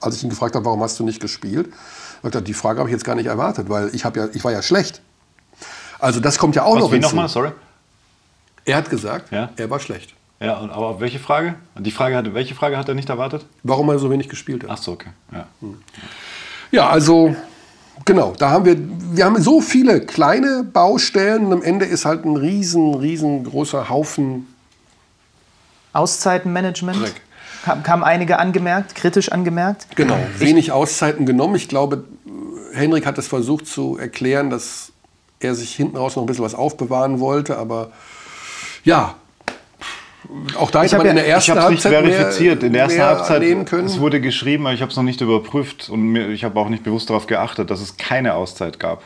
[0.00, 1.70] als ich ihn gefragt habe, warum hast du nicht gespielt,
[2.22, 4.52] sagt er, die Frage habe ich jetzt gar nicht erwartet, weil ich, ja, ich war
[4.52, 5.02] ja schlecht.
[5.98, 7.08] Also das kommt ja auch Was, noch wie hinzu.
[7.10, 7.28] nochmal?
[7.28, 7.50] Sorry.
[8.64, 9.50] Er hat gesagt, Ja.
[9.56, 10.14] er war schlecht.
[10.42, 11.56] Ja, und, aber welche Frage?
[11.78, 13.44] Die Frage hatte, welche Frage hat er nicht erwartet?
[13.62, 14.70] Warum er so wenig gespielt hat.
[14.70, 15.10] Ach so, okay.
[15.32, 15.46] Ja.
[16.70, 17.34] Ja, also
[18.04, 18.76] genau, da haben wir,
[19.12, 24.46] wir haben so viele kleine Baustellen und am Ende ist halt ein riesen, riesengroßer Haufen
[25.92, 27.00] Auszeitenmanagement.
[27.00, 27.20] Dreck.
[27.64, 29.86] Kam, kamen einige angemerkt, kritisch angemerkt.
[29.96, 31.56] Genau, wenig Auszeiten genommen.
[31.56, 32.04] Ich glaube,
[32.72, 34.92] Henrik hat es versucht zu erklären, dass
[35.40, 37.90] er sich hinten raus noch ein bisschen was aufbewahren wollte, aber
[38.84, 39.16] ja,
[40.58, 42.12] auch da Ich hätte hab man in ja- der ersten Ich habe es nicht Halbzeit
[42.12, 42.58] verifiziert.
[42.60, 43.42] Mehr, in der ersten Halbzeit
[43.84, 46.68] es wurde geschrieben, aber ich habe es noch nicht überprüft und mir, ich habe auch
[46.68, 49.02] nicht bewusst darauf geachtet, dass es keine Auszeit gab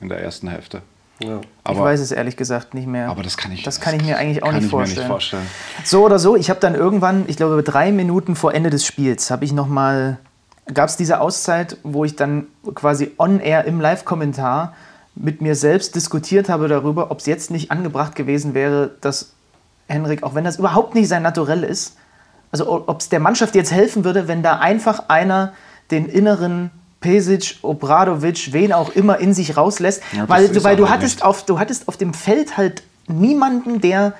[0.00, 0.82] in der ersten Hälfte.
[1.20, 1.40] Ja.
[1.40, 3.08] ich Aber, weiß es ehrlich gesagt nicht mehr.
[3.08, 3.64] aber das kann ich.
[3.64, 5.00] Das kann ich mir eigentlich auch kann nicht ich mir vorstellen.
[5.00, 5.46] Nicht vorstellen.
[5.84, 9.30] So oder so, ich habe dann irgendwann, ich glaube drei Minuten vor Ende des Spiels,
[9.32, 10.18] habe ich noch mal,
[10.72, 14.74] gab es diese Auszeit, wo ich dann quasi on air im Live-Kommentar
[15.16, 19.32] mit mir selbst diskutiert habe darüber, ob es jetzt nicht angebracht gewesen wäre, dass
[19.88, 21.96] Henrik, auch wenn das überhaupt nicht sein Naturell ist,
[22.52, 25.52] also ob es der Mannschaft jetzt helfen würde, wenn da einfach einer
[25.90, 26.70] den inneren
[27.00, 31.24] Pesic, Obradovic, wen auch immer in sich rauslässt, Ja, weil, du, weil du, hattest nicht.
[31.24, 34.14] auf, du hattest auf dem Feld halt niemanden, der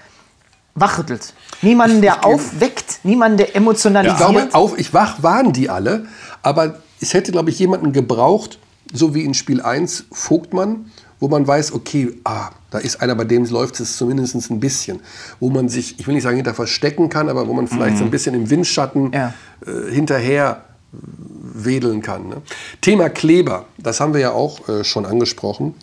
[0.74, 1.35] wachrüttelt.
[1.61, 4.18] Niemanden, der aufweckt, niemanden, der Ich emotionalisiert.
[4.18, 6.07] glaube, auf, ich wach waren die alle,
[6.42, 8.59] aber es hätte, glaube ich, jemanden gebraucht,
[8.92, 13.24] so wie in Spiel 1 Vogtmann, wo man weiß, okay, ah, da ist einer, bei
[13.24, 15.00] dem läuft es zumindest ein bisschen.
[15.40, 18.04] Wo man sich, ich will nicht sagen, hinter verstecken kann, aber wo man vielleicht so
[18.04, 19.35] ein bisschen im Windschatten Ja.
[19.66, 22.28] äh, hinterher wedeln kann.
[22.28, 22.42] Ne?
[22.81, 25.74] Thema Kleber, das haben wir ja auch äh, schon angesprochen.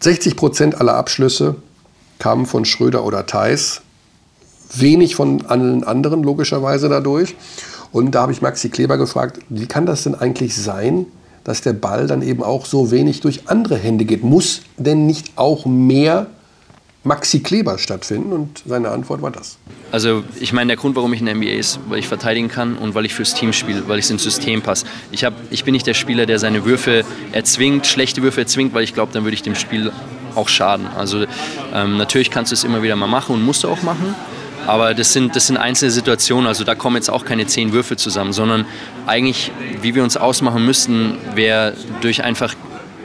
[0.00, 1.56] 60 Prozent aller Abschlüsse
[2.18, 3.82] kamen von Schröder oder Theis
[4.76, 7.36] wenig von allen anderen logischerweise dadurch.
[7.92, 11.06] Und da habe ich Maxi Kleber gefragt, wie kann das denn eigentlich sein,
[11.44, 14.24] dass der Ball dann eben auch so wenig durch andere Hände geht?
[14.24, 16.26] Muss denn nicht auch mehr
[17.04, 18.32] Maxi Kleber stattfinden?
[18.32, 19.58] Und seine Antwort war das.
[19.92, 22.76] Also ich meine, der Grund, warum ich in der NBA ist, weil ich verteidigen kann
[22.76, 24.86] und weil ich fürs Team spiele, weil ich ins System passe.
[25.12, 28.82] Ich, hab, ich bin nicht der Spieler, der seine Würfe erzwingt, schlechte Würfe erzwingt, weil
[28.82, 29.92] ich glaube, dann würde ich dem Spiel
[30.34, 30.86] auch schaden.
[30.86, 31.26] Also
[31.72, 34.14] ähm, natürlich kannst du es immer wieder mal machen und musst du auch machen.
[34.66, 37.96] Aber das sind, das sind einzelne Situationen, also da kommen jetzt auch keine zehn Würfe
[37.96, 38.64] zusammen, sondern
[39.06, 39.50] eigentlich,
[39.82, 42.54] wie wir uns ausmachen müssten, wäre durch einfach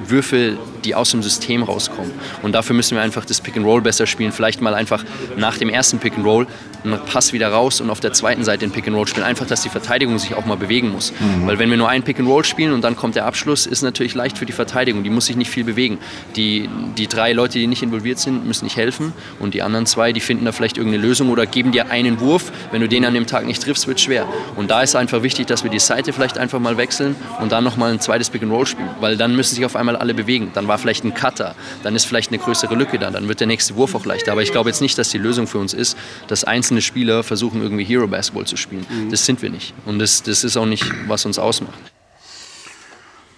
[0.07, 2.11] Würfe, die aus dem System rauskommen.
[2.41, 4.31] Und dafür müssen wir einfach das Pick and Roll besser spielen.
[4.31, 5.03] Vielleicht mal einfach
[5.37, 6.47] nach dem ersten Pick and Roll
[6.83, 9.25] einen Pass wieder raus und auf der zweiten Seite den Pick and Roll spielen.
[9.25, 11.13] Einfach, dass die Verteidigung sich auch mal bewegen muss.
[11.45, 13.81] Weil wenn wir nur ein Pick and Roll spielen und dann kommt der Abschluss, ist
[13.81, 15.03] natürlich leicht für die Verteidigung.
[15.03, 15.97] Die muss sich nicht viel bewegen.
[16.35, 19.13] Die, die drei Leute, die nicht involviert sind, müssen nicht helfen.
[19.39, 22.51] Und die anderen zwei, die finden da vielleicht irgendeine Lösung oder geben dir einen Wurf.
[22.71, 24.25] Wenn du den an dem Tag nicht triffst, wird schwer.
[24.55, 27.63] Und da ist einfach wichtig, dass wir die Seite vielleicht einfach mal wechseln und dann
[27.63, 28.89] nochmal ein zweites Pick and Roll spielen.
[29.01, 30.51] Weil dann müssen sich auf einmal alle bewegen.
[30.53, 33.47] Dann war vielleicht ein Cutter, dann ist vielleicht eine größere Lücke da, dann wird der
[33.47, 34.31] nächste Wurf auch leichter.
[34.31, 37.61] Aber ich glaube jetzt nicht, dass die Lösung für uns ist, dass einzelne Spieler versuchen,
[37.61, 38.85] irgendwie Hero Basketball zu spielen.
[39.11, 39.73] Das sind wir nicht.
[39.85, 41.77] Und das, das ist auch nicht, was uns ausmacht.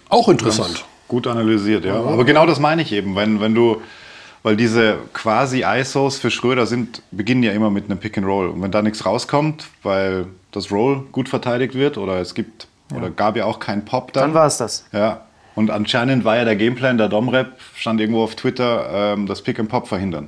[0.09, 0.85] Auch interessant.
[1.07, 1.95] Gut analysiert, ja.
[1.95, 3.81] Aber genau das meine ich eben, wenn, wenn du,
[4.43, 8.49] weil diese quasi ISOs für Schröder sind, beginnen ja immer mit einem Pick and Roll.
[8.49, 13.09] Und wenn da nichts rauskommt, weil das Roll gut verteidigt wird oder es gibt, oder
[13.09, 14.23] gab ja auch keinen Pop dann.
[14.23, 14.85] Dann war es das.
[14.91, 15.21] Ja.
[15.55, 19.59] Und anscheinend war ja der Gameplan der Domrep, stand irgendwo auf Twitter, ähm, das Pick
[19.59, 20.27] and Pop verhindern.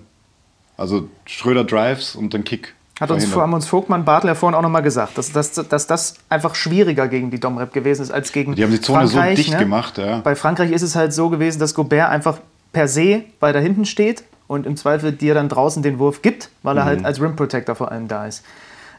[0.77, 2.73] Also Schröder Drives und den Kick.
[2.99, 3.41] Hat uns, verhindern.
[3.41, 7.31] haben uns Vogtmann Bartler vorhin auch nochmal gesagt, dass, dass, dass das einfach schwieriger gegen
[7.31, 9.57] die Domrep gewesen ist als gegen Die haben die Zone so Frankreich, dicht ne?
[9.57, 10.19] gemacht, ja.
[10.19, 12.37] Bei Frankreich ist es halt so gewesen, dass Gobert einfach
[12.71, 16.77] per se weiter hinten steht und im Zweifel dir dann draußen den Wurf gibt, weil
[16.77, 16.87] er Mhm.
[16.87, 18.43] halt als Rim Protector vor allem da ist.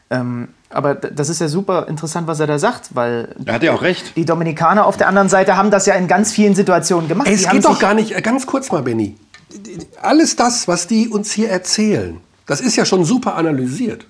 [0.09, 3.73] Ähm, aber das ist ja super interessant, was er da sagt, weil Er hat ja
[3.73, 4.15] auch recht.
[4.15, 7.27] die Dominikaner auf der anderen Seite haben das ja in ganz vielen Situationen gemacht.
[7.31, 9.15] Es Die geht doch gar nicht, äh, ganz kurz mal, Benny.
[10.01, 14.05] Alles das, was die uns hier erzählen, das ist ja schon super analysiert.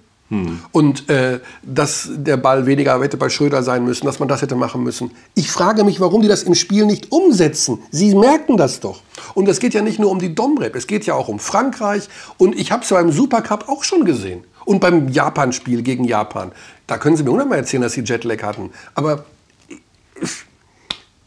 [0.71, 4.55] Und äh, dass der Ball weniger hätte bei Schröder sein müssen, dass man das hätte
[4.55, 5.11] machen müssen.
[5.35, 7.79] Ich frage mich, warum die das im Spiel nicht umsetzen.
[7.91, 9.01] Sie merken das doch.
[9.35, 12.09] Und es geht ja nicht nur um die Domrep, es geht ja auch um Frankreich.
[12.37, 14.43] Und ich habe es beim Supercup auch schon gesehen.
[14.65, 16.51] Und beim Japan-Spiel gegen Japan.
[16.87, 18.71] Da können Sie mir hundertmal erzählen, dass Sie Jetlag hatten.
[18.95, 19.25] Aber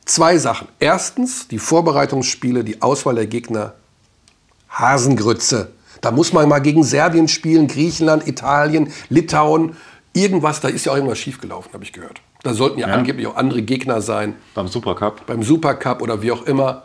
[0.09, 0.69] Zwei Sachen.
[0.79, 3.75] Erstens, die Vorbereitungsspiele, die Auswahl der Gegner.
[4.71, 5.73] Hasengrütze.
[6.01, 9.77] Da muss man mal gegen Serbien spielen, Griechenland, Italien, Litauen.
[10.13, 12.21] Irgendwas, da ist ja auch irgendwas schiefgelaufen, habe ich gehört.
[12.43, 14.35] Da sollten ja, angeblich auch andere Gegner sein.
[14.55, 15.27] Beim Supercup.
[15.27, 16.85] Beim Supercup oder wie auch immer.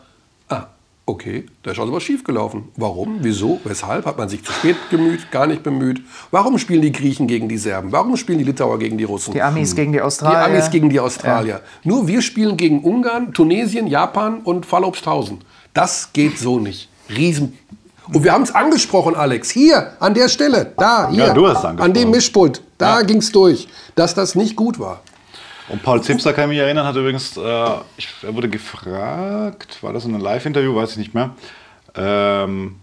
[0.49, 0.65] Ah,
[1.06, 2.69] okay, da ist also was schiefgelaufen.
[2.76, 3.19] Warum?
[3.21, 3.60] Wieso?
[3.63, 4.06] Weshalb?
[4.06, 5.32] Hat man sich zu spät bemüht?
[5.32, 6.02] Gar nicht bemüht?
[6.32, 7.91] Warum spielen die Griechen gegen die Serben?
[7.91, 9.34] Warum spielen die Litauer gegen die Russen?
[9.34, 10.45] die Amis gegen die Die Australier.
[10.45, 11.62] Amis gegen die Australier.
[11.84, 15.39] Nur wir spielen gegen Ungarn, Tunesien, Japan und Fallobsthausen.
[15.73, 16.89] Das geht so nicht.
[17.10, 17.58] Riesen.
[18.12, 19.50] Und wir haben es angesprochen, Alex.
[19.50, 20.74] Hier, an der Stelle.
[20.78, 21.28] Da, hier.
[21.28, 21.80] Ja, du hast angesprochen.
[21.80, 22.62] An dem Mischpult.
[22.78, 23.68] Da ging es durch.
[23.96, 25.02] Dass das nicht gut war.
[25.70, 29.94] Und Paul Zipser, kann ich mich erinnern, hat übrigens, äh, ich, er wurde gefragt, war
[29.94, 31.30] das in einem Live-Interview, weiß ich nicht mehr,
[31.96, 32.76] ähm,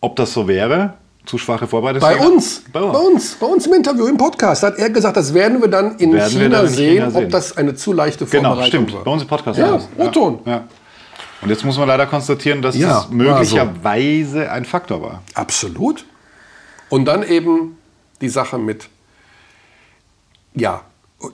[0.00, 0.94] ob das so wäre.
[1.26, 2.00] Zu schwache Vorbereitung.
[2.00, 2.98] Bei uns, Bei bei uns.
[2.98, 6.12] uns, bei uns im Interview, im Podcast, hat er gesagt, das werden wir dann in,
[6.14, 7.24] Werden China, dann in sehen, China sehen.
[7.26, 8.94] ob das eine zu leichte Genau, Vorbereitung stimmt.
[8.94, 9.04] war.
[9.04, 9.58] Bei uns im Podcast.
[9.58, 9.88] Ja, das.
[9.98, 10.38] O-Ton.
[10.46, 10.64] Ja.
[11.42, 13.14] Und jetzt muss man leider konstatieren, dass Ja, das war so.
[13.14, 15.22] möglicherweise ein Faktor war.
[15.34, 16.06] Absolut.
[16.88, 17.76] Und dann eben
[18.20, 18.88] die Sache mit,
[20.54, 20.82] ja,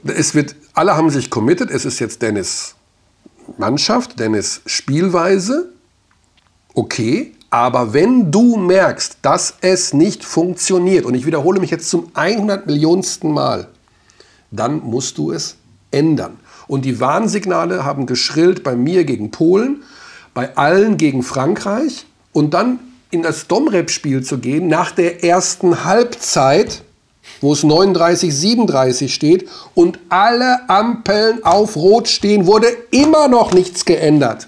[0.04, 2.74] es wird, alle haben sich committed, es ist jetzt Dennis
[3.56, 5.72] Mannschaft, Dennis Spielweise,
[6.74, 12.10] okay, aber wenn du merkst, dass es nicht funktioniert, und ich wiederhole mich jetzt zum
[12.14, 13.68] 100 Millionsten Mal,
[14.50, 15.56] dann musst du es
[15.90, 16.38] ändern.
[16.66, 19.82] Und die Warnsignale haben geschrillt bei mir gegen Polen,
[20.38, 22.78] bei allen gegen Frankreich und dann
[23.10, 26.84] in das Domrep-Spiel zu gehen nach der ersten Halbzeit,
[27.40, 33.84] wo es 39, 37 steht und alle Ampeln auf Rot stehen, wurde immer noch nichts
[33.84, 34.46] geändert.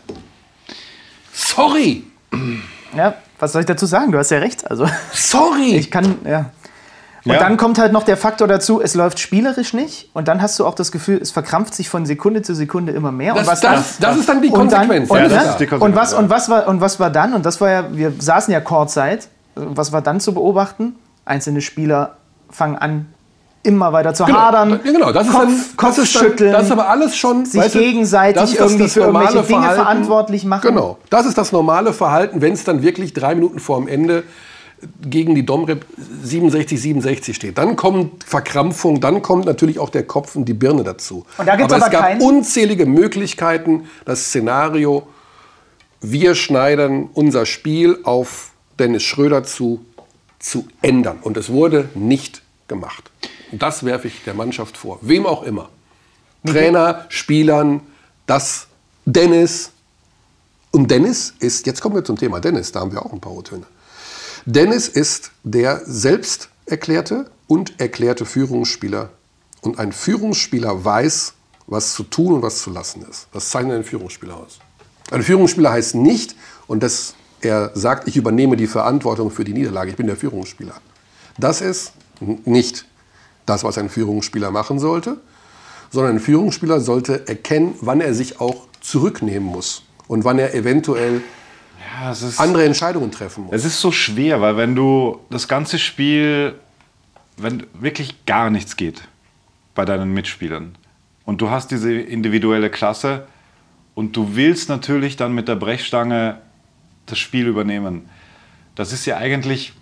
[1.32, 2.04] Sorry.
[2.96, 4.12] Ja, was soll ich dazu sagen?
[4.12, 4.70] Du hast ja recht.
[4.70, 5.74] Also, Sorry.
[5.74, 6.52] ich kann, ja.
[7.24, 7.38] Und Ja.
[7.38, 10.66] dann kommt halt noch der Faktor dazu, es läuft spielerisch nicht und dann hast du
[10.66, 13.34] auch das Gefühl, es verkrampft sich von Sekunde zu Sekunde immer mehr.
[13.34, 15.10] Das- und was das- dann, das ist dann die und dann- Konsequenz.
[15.10, 16.18] Und, Ja, dann, das ist die Konsequenz, und, was, ja.
[16.18, 17.34] und, was war, und was war dann?
[17.34, 19.28] Und das war ja, wir saßen ja Kurzzeit.
[19.54, 20.94] Was war dann zu beobachten?
[21.26, 22.16] Einzelne Spieler
[22.50, 23.06] fangen an,
[23.62, 24.70] immer weiter zu hadern.
[24.70, 26.52] Ja, genau, das ist Kopf, dann, das Kopf ist dann, schütteln.
[26.52, 30.62] das ist aber alles schon sich gegenseitig irgendwie für irgendwelche Dinge verantwortlich machen.
[30.66, 34.22] Genau, das ist das normale Verhalten, wenn es dann wirklich drei Minuten vor dem Ende
[35.02, 35.84] gegen die Domrep
[36.22, 37.58] 67, 67 steht.
[37.58, 41.26] Dann kommt Verkrampfung, dann kommt natürlich auch der Kopf und die Birne dazu.
[41.38, 45.06] Und da gibt's aber, aber es gab keinen- unzählige Möglichkeiten, das Szenario,
[46.00, 49.84] wir schneidern unser Spiel auf Dennis Schröder zu,
[50.38, 51.18] zu ändern.
[51.22, 53.10] Und es wurde nicht gemacht.
[53.52, 54.98] Und das werfe ich der Mannschaft vor.
[55.02, 55.68] Wem auch immer.
[56.46, 57.80] Trainer, Spielern,
[58.26, 58.66] das
[59.04, 59.72] Dennis.
[60.70, 63.32] Und Dennis ist, jetzt kommen wir zum Thema Dennis, da haben wir auch ein paar
[63.32, 63.64] O-Töne.
[64.44, 69.10] Dennis ist der selbst erklärte und erklärte Führungsspieler.
[69.60, 71.34] Und ein Führungsspieler weiß,
[71.66, 73.28] was zu tun und was zu lassen ist.
[73.32, 74.58] Das zeichnet einen Führungsspieler aus.
[75.10, 79.90] Ein Führungsspieler heißt nicht, und das, er sagt, ich übernehme die Verantwortung für die Niederlage,
[79.90, 80.74] ich bin der Führungsspieler.
[81.38, 81.92] Das ist
[82.44, 82.86] nicht
[83.46, 85.18] das, was ein Führungsspieler machen sollte,
[85.90, 91.22] sondern ein Führungsspieler sollte erkennen, wann er sich auch zurücknehmen muss und wann er eventuell
[91.80, 93.54] Ja, es ist, andere Entscheidungen treffen muss.
[93.54, 96.54] es ist so schwer, weil wenn du das ganze Spiel,
[97.36, 99.02] wenn wirklich gar nichts geht
[99.74, 100.74] bei deinen Mitspielern
[101.24, 103.26] und du hast diese individuelle Klasse
[103.94, 106.38] und du willst natürlich dann mit der Brechstange
[107.06, 108.08] das Spiel übernehmen,
[108.74, 109.72] das ist ja eigentlich,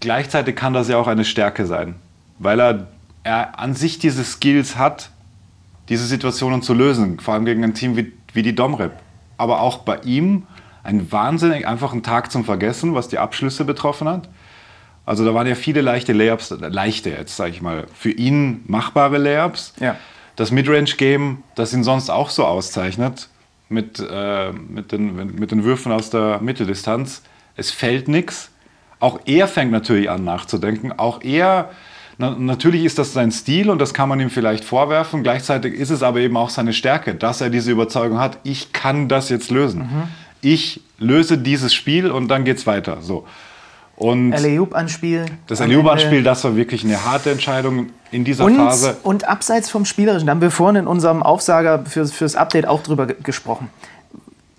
[0.00, 1.94] gleichzeitig kann das ja auch eine Stärke sein,
[2.38, 2.88] weil er,
[3.22, 5.10] er an sich diese Skills hat,
[5.88, 8.92] diese Situationen zu lösen, vor allem gegen ein Team wie, wie die Domrep.
[9.38, 10.46] Aber auch bei ihm
[10.86, 14.28] ein wahnsinnig einfachen Tag zum Vergessen, was die Abschlüsse betroffen hat.
[15.04, 19.18] Also da waren ja viele leichte Layups, leichte jetzt sage ich mal, für ihn machbare
[19.18, 19.74] Layups.
[19.80, 19.96] Ja.
[20.36, 23.28] Das Midrange-Game, das ihn sonst auch so auszeichnet,
[23.68, 27.22] mit, äh, mit, den, mit den Würfen aus der Mitteldistanz,
[27.56, 28.50] es fällt nichts.
[29.00, 30.92] Auch er fängt natürlich an nachzudenken.
[30.92, 31.70] Auch er,
[32.18, 35.22] na, natürlich ist das sein Stil und das kann man ihm vielleicht vorwerfen.
[35.22, 39.08] Gleichzeitig ist es aber eben auch seine Stärke, dass er diese Überzeugung hat, ich kann
[39.08, 40.08] das jetzt lösen.
[40.42, 42.98] Ich löse dieses Spiel und dann geht's weiter.
[43.00, 43.26] So.
[43.96, 45.24] Und Alley-Oop-Anspiel.
[45.46, 46.22] das Ende.
[46.22, 48.96] das war wirklich eine harte Entscheidung in dieser Und, Phase.
[49.02, 52.82] und abseits vom Spielerischen, da haben wir vorhin in unserem Aufsager fürs, fürs Update auch
[52.82, 53.70] drüber ge- gesprochen.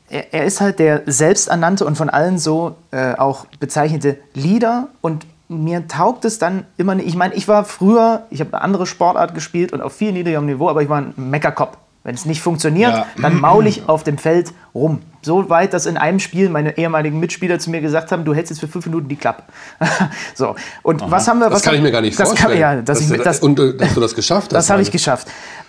[0.09, 5.25] Er, er ist halt der selbsternannte und von allen so äh, auch bezeichnete Leader und
[5.49, 7.07] mir taugt es dann immer nicht.
[7.07, 10.45] Ich meine, ich war früher, ich habe eine andere Sportart gespielt und auf viel niedrigerem
[10.47, 11.77] Niveau, aber ich war ein Meckerkopf.
[12.07, 13.05] Wenn es nicht funktioniert, Ja.
[13.21, 15.01] dann maul ich auf dem Feld rum.
[15.21, 18.49] So weit, dass in einem Spiel meine ehemaligen Mitspieler zu mir gesagt haben, du hältst
[18.49, 19.43] jetzt für fünf Minuten die Klappe.
[20.33, 20.55] so.
[20.83, 21.47] Und was haben wir?
[21.49, 22.51] Das was kann ich mir gar nicht das vorstellen.
[22.61, 24.53] Kann, ja, dass, ich, du, mit- das, und äh, dass du das geschafft hast.
[24.53, 25.27] das habe ich meine geschafft.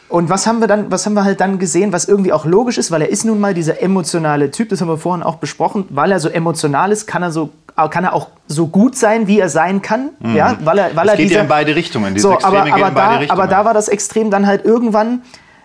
[0.09, 2.79] Und was haben wir dann, was haben wir halt dann gesehen, was irgendwie auch logisch
[2.79, 5.87] ist, weil er ist nun mal dieser emotionale Typ, das haben wir vorhin auch besprochen,
[5.91, 7.51] weil er so emotional ist, kann er so
[7.91, 11.13] kann er auch so gut sein, wie er sein kann, ja, weil er weil Es
[11.15, 12.15] er geht ja dieser, in beide Richtungen.
[12.15, 13.41] Diese so, Extreme aber, gehen aber, in beide da, Richtungen.
[13.41, 15.21] aber da war das Extrem dann halt irgendwann, äh,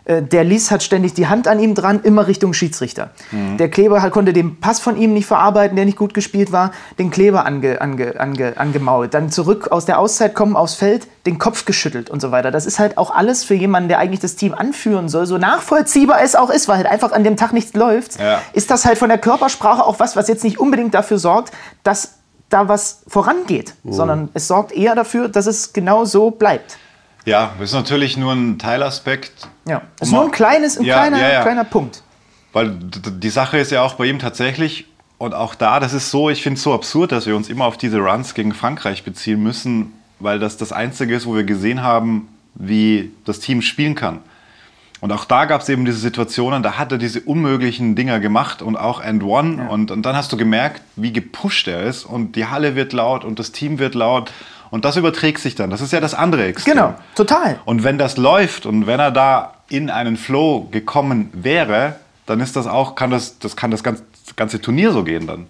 [0.06, 3.12] der Lies hat ständig die Hand an ihm dran, immer Richtung Schiedsrichter.
[3.32, 3.58] Mhm.
[3.58, 6.72] Der Kleber halt, konnte den Pass von ihm nicht verarbeiten, der nicht gut gespielt war,
[7.00, 9.14] den Kleber ange, ange, ange, angemault.
[9.14, 12.52] Dann zurück aus der Auszeit kommen aufs Feld, den Kopf geschüttelt und so weiter.
[12.52, 16.22] Das ist halt auch alles für jemanden, der eigentlich das Team anführen soll, so nachvollziehbar
[16.22, 18.42] es auch ist, weil halt einfach an dem Tag nichts läuft, Ja.
[18.52, 22.16] ist das halt von der Körpersprache auch was, was jetzt nicht unbedingt dafür sorgt, dass
[22.50, 23.94] da was vorangeht, Mhm.
[23.94, 26.78] sondern es sorgt eher dafür, dass es genau so bleibt.
[27.26, 29.48] Ja, das ist natürlich nur ein Teilaspekt.
[29.66, 31.42] Ja, das ist nur ein kleines, ein Ja, kleiner, ja, ja.
[31.42, 32.04] kleiner Punkt.
[32.52, 34.86] Weil die Sache ist ja auch bei ihm tatsächlich,
[35.18, 37.66] und auch da, das ist so, ich finde es so absurd, dass wir uns immer
[37.66, 41.82] auf diese Runs gegen Frankreich beziehen müssen, weil das das Einzige ist, wo wir gesehen
[41.82, 44.20] haben, wie das Team spielen kann.
[45.00, 48.62] Und auch da gab es eben diese Situationen, da hat er diese unmöglichen Dinger gemacht
[48.62, 49.68] und auch End One.
[49.70, 53.26] Und, und dann hast du gemerkt, wie gepusht er ist und die Halle wird laut
[53.26, 54.32] und das Team wird laut.
[54.74, 55.70] Und das überträgt sich dann.
[55.70, 56.74] Das ist ja das andere Extrem.
[56.74, 57.60] Genau, total.
[57.64, 62.56] Und wenn das läuft und wenn er da in einen Flow gekommen wäre, dann ist
[62.56, 64.02] das auch, kann das, das kann das ganze,
[64.36, 65.46] ganze Turnier so gehen dann.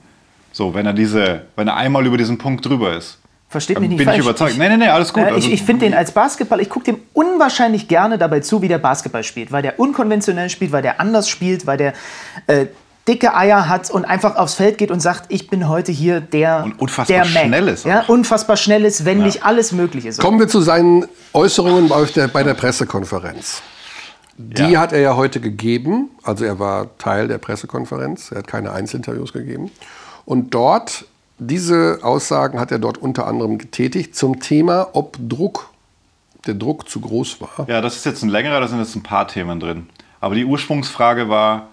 [0.52, 3.18] So, wenn er diese, wenn er einmal über diesen Punkt drüber ist.
[3.48, 4.18] Versteht mich nicht bin falsch.
[4.20, 4.58] ich überzeugt.
[4.58, 5.24] Nee, nee, nee, alles gut.
[5.24, 8.62] Äh, Also- ich ich finde den als Basketball, ich gucke dem unwahrscheinlich gerne dabei zu,
[8.62, 11.94] wie der Basketball spielt, weil der unkonventionell spielt, weil der anders spielt, weil der
[12.48, 12.66] äh,
[13.08, 16.64] dicke Eier hat und einfach aufs Feld geht und sagt, ich bin heute hier der
[16.64, 17.44] Und unfassbar der Mac.
[17.46, 17.90] schnell ist auch.
[17.90, 20.20] Ja, unfassbar schnell ist, wenn nicht alles möglich ist.
[20.20, 23.62] Kommen wir zu seinen Äußerungen bei der, bei der Pressekonferenz.
[24.38, 24.80] Die Ja.
[24.80, 26.10] hat er ja heute gegeben.
[26.24, 28.32] Also er war Teil der Pressekonferenz.
[28.32, 29.70] Er hat keine Einzelinterviews gegeben.
[30.26, 31.06] Und dort,
[31.40, 35.70] diese Aussagen hat er dort unter anderem getätigt zum Thema, ob Druck,
[36.48, 37.68] der Druck zu groß war.
[37.68, 39.88] Ja, das ist jetzt ein längerer, da sind jetzt ein paar Themen drin.
[40.22, 41.68] Aber die Ursprungsfrage war,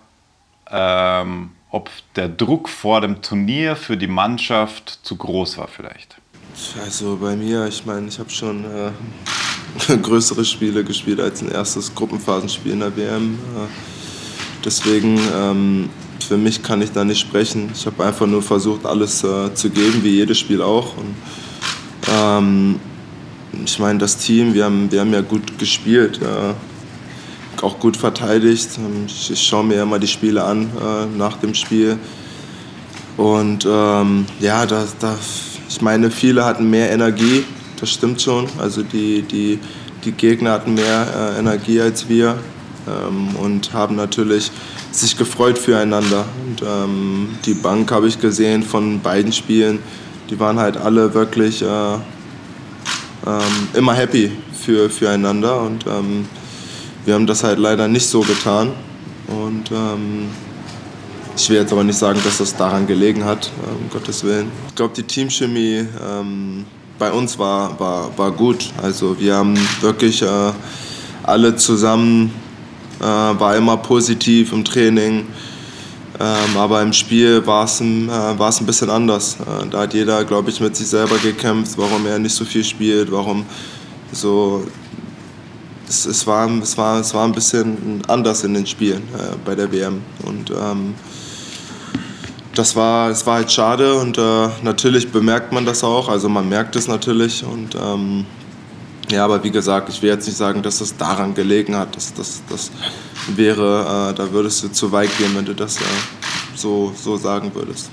[0.71, 6.17] ähm, ob der Druck vor dem Turnier für die Mannschaft zu groß war vielleicht.
[6.83, 11.95] Also bei mir, ich meine, ich habe schon äh, größere Spiele gespielt als ein erstes
[11.95, 13.35] Gruppenphasenspiel in der WM.
[13.35, 13.67] Äh,
[14.65, 15.91] deswegen, ähm,
[16.27, 17.71] für mich kann ich da nicht sprechen.
[17.75, 20.97] Ich habe einfach nur versucht, alles äh, zu geben, wie jedes Spiel auch.
[20.97, 21.15] Und,
[22.13, 22.81] ähm,
[23.65, 26.21] ich meine, das Team, wir haben, wir haben ja gut gespielt,
[27.63, 28.71] auch gut verteidigt.
[28.79, 31.99] Ähm, Ich, ich schaue mir mal die Spiele an äh, nach dem Spiel.
[33.17, 35.17] Und ähm, ja, da, da,
[35.69, 37.45] ich meine, viele hatten mehr Energie,
[37.79, 38.47] das stimmt schon.
[38.59, 39.59] Also die, die,
[40.05, 42.39] die Gegner hatten mehr äh, Energie als wir
[42.89, 44.51] ähm, und haben natürlich
[44.91, 46.25] sich gefreut füreinander.
[46.47, 49.81] Und ähm, die Bank habe ich gesehen von beiden Spielen,
[50.31, 51.67] die waren halt alle wirklich äh,
[53.27, 56.27] ähm, immer happy für, füreinander und ähm,
[57.05, 58.73] wir haben das halt leider nicht so getan.
[59.27, 60.29] Und ähm,
[61.37, 64.51] ich will jetzt aber nicht sagen, dass das daran gelegen hat, um Gottes Willen.
[64.69, 66.65] Ich glaube, die Teamchemie ähm,
[66.99, 68.71] bei uns war, war, war gut.
[68.83, 70.53] Also wir haben wirklich äh,
[71.23, 72.33] alle zusammen,
[73.01, 75.27] äh, war immer positiv im Training.
[76.21, 79.39] Ähm, aber im Spiel war es ein, äh, ein bisschen anders.
[79.41, 82.63] Äh, da hat jeder, glaube ich, mit sich selber gekämpft, warum er nicht so viel
[82.63, 83.47] spielt, warum
[84.13, 84.63] so
[85.91, 89.55] es, es, war, es, war, es war ein bisschen anders in den Spielen äh, bei
[89.55, 90.01] der WM.
[90.25, 90.95] Und ähm,
[92.55, 96.09] das war, es war halt schade und äh, natürlich bemerkt man das auch.
[96.09, 97.45] Also man merkt es natürlich.
[97.45, 98.25] Und ähm,
[99.11, 101.97] ja, aber wie gesagt, ich will jetzt nicht sagen, dass es daran gelegen hat.
[101.97, 102.71] Das, das, das
[103.35, 105.85] wäre, äh, da würdest du zu weit gehen, wenn du das äh,
[106.55, 107.91] so, so sagen würdest.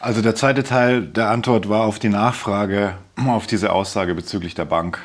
[0.00, 2.94] Also der zweite Teil der Antwort war auf die Nachfrage
[3.26, 5.00] auf diese Aussage bezüglich der Bank.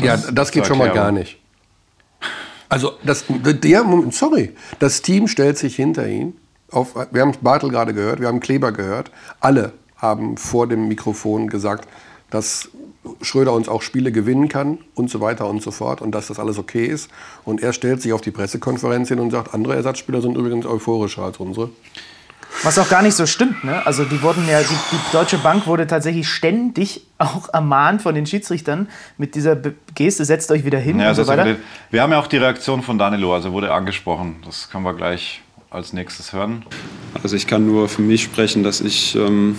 [0.00, 1.38] Ja, das geht schon mal gar nicht.
[2.68, 6.36] Also, das, der, sorry, das Team stellt sich hinter ihn.
[6.70, 9.10] Auf, wir haben Bartel gerade gehört, wir haben Kleber gehört.
[9.38, 11.88] Alle haben vor dem Mikrofon gesagt,
[12.30, 12.68] dass
[13.20, 16.38] Schröder uns auch Spiele gewinnen kann und so weiter und so fort und dass das
[16.38, 17.10] alles okay ist.
[17.44, 21.22] Und er stellt sich auf die Pressekonferenz hin und sagt, andere Ersatzspieler sind übrigens euphorischer
[21.22, 21.70] als unsere.
[22.62, 23.62] Was auch gar nicht so stimmt.
[23.64, 23.84] Ne?
[23.84, 28.26] Also die wurden ja, die, die Deutsche Bank wurde tatsächlich ständig auch ermahnt von den
[28.26, 28.88] Schiedsrichtern
[29.18, 31.56] mit dieser Be- Geste, setzt euch wieder hin Ja, und so weiter.
[31.90, 34.36] wir haben ja auch die Reaktion von Danilo, also wurde angesprochen.
[34.46, 36.64] Das können wir gleich als nächstes hören.
[37.22, 39.56] Also ich kann nur für mich sprechen, dass ich ähm,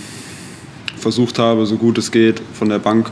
[0.98, 3.12] versucht habe, so gut es geht, von der Bank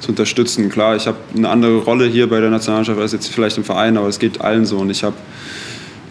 [0.00, 0.68] zu unterstützen.
[0.68, 3.96] Klar, ich habe eine andere Rolle hier bei der Nationalmannschaft als jetzt vielleicht im Verein,
[3.96, 4.78] aber es geht allen so.
[4.78, 5.16] Und ich habe,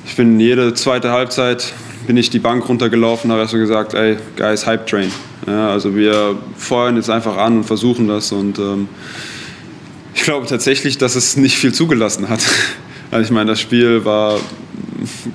[0.05, 1.73] ich bin jede zweite Halbzeit
[2.07, 5.11] bin ich die Bank runtergelaufen, habe erst so gesagt, ey, guys, Hype Train.
[5.47, 8.87] Ja, also wir feuern jetzt einfach an und versuchen das und ähm,
[10.13, 12.41] ich glaube tatsächlich, dass es nicht viel zugelassen hat.
[13.11, 14.39] Also ich meine, das Spiel war,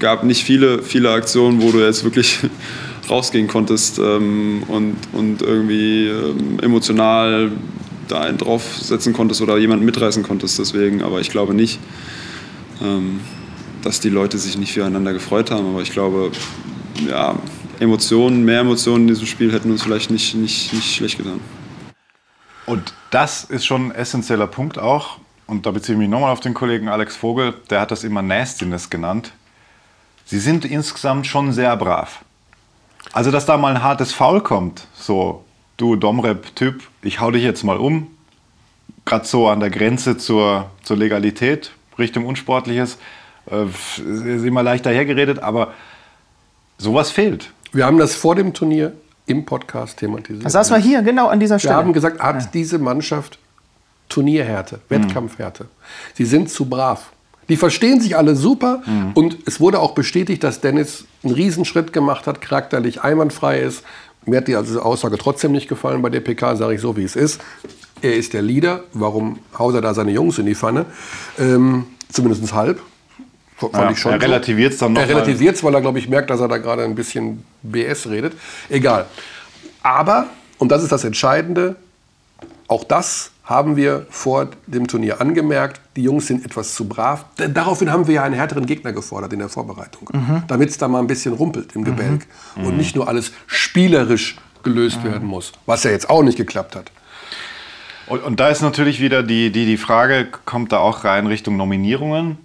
[0.00, 2.40] gab nicht viele, viele Aktionen, wo du jetzt wirklich
[3.09, 7.52] rausgehen konntest ähm, und, und irgendwie ähm, emotional
[8.09, 10.59] da einen draufsetzen konntest oder jemanden mitreißen konntest.
[10.59, 11.78] Deswegen, aber ich glaube nicht,
[12.83, 13.20] ähm,
[13.83, 15.71] dass die Leute sich nicht füreinander gefreut haben.
[15.71, 16.33] Aber ich glaube,
[17.09, 17.37] ja,
[17.81, 21.41] Emotionen, mehr Emotionen in diesem Spiel hätten uns vielleicht nicht, nicht, nicht schlecht getan.
[22.67, 25.19] Und das ist schon ein essentieller Punkt auch.
[25.47, 28.21] Und da beziehe ich mich nochmal auf den Kollegen Alex Vogel, der hat das immer
[28.21, 29.33] Nastiness genannt.
[30.27, 32.23] Sie sind insgesamt schon sehr brav.
[33.12, 35.45] Also, dass da mal ein hartes Foul kommt, so,
[35.79, 38.09] du Domrep-Typ, ich hau dich jetzt mal um,
[39.07, 42.98] gerade so an der Grenze zur, zur Legalität, Richtung Unsportliches,
[43.51, 45.73] äh, ist immer leicht dahergeredet, aber
[46.79, 47.51] sowas fehlt.
[47.73, 48.92] Wir haben das vor dem Turnier
[49.27, 50.44] im Podcast thematisiert.
[50.44, 51.75] Das saß mal hier, genau an dieser Wir Stelle.
[51.77, 53.38] haben gesagt, hat diese Mannschaft
[54.09, 55.67] Turnierhärte, Wettkampfhärte.
[56.15, 57.13] Sie sind zu brav.
[57.51, 58.83] Die verstehen sich alle super
[59.15, 63.85] und es wurde auch bestätigt, dass Dennis einen Riesenschritt gemacht hat, charakterlich einwandfrei ist.
[64.27, 67.05] Mir hat die also Aussage trotzdem nicht gefallen bei der PK, sage ich so, wie
[67.05, 67.40] es ist.
[68.03, 68.85] Er ist der Leader.
[68.92, 70.87] Warum haut er da seine Jungs in die Pfanne?
[71.38, 72.81] Ähm, Zumindest halb.
[73.59, 75.98] Fand Ja, ich schon er relativiert es dann noch Er relativiert es, weil er, glaube
[75.98, 78.35] ich, merkt, dass er da gerade ein bisschen BS redet.
[78.69, 79.06] Egal.
[79.83, 80.27] Aber,
[80.59, 81.77] und das ist das Entscheidende,
[82.69, 85.81] auch das haben wir vor dem Turnier angemerkt.
[85.96, 87.25] Die Jungs sind etwas zu brav.
[87.37, 90.11] Daraufhin haben wir ja einen härteren Gegner gefordert in der Vorbereitung.
[90.46, 92.27] Damit es da mal ein bisschen rumpelt im Gebälk.
[92.56, 95.52] Und nicht nur alles spielerisch gelöst werden muss.
[95.65, 96.92] Was ja jetzt auch nicht geklappt hat.
[98.06, 101.56] Und, und da ist natürlich wieder die, die, die Frage, kommt da auch rein Richtung
[101.56, 102.38] Nominierungen?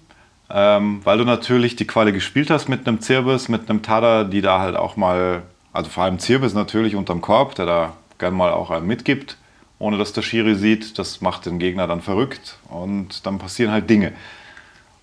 [0.56, 4.42] Ähm, weil du natürlich die Quali gespielt hast mit einem Zirbis, mit einem Tada, die
[4.42, 5.42] da halt auch mal,
[5.74, 9.38] also vor allem Zirbis natürlich unterm Korb, der da gern mal auch einen mitgibt,
[9.80, 11.00] ohne dass der Schiri sieht.
[11.00, 14.14] Das macht den Gegner dann verrückt und dann passieren halt Dinge.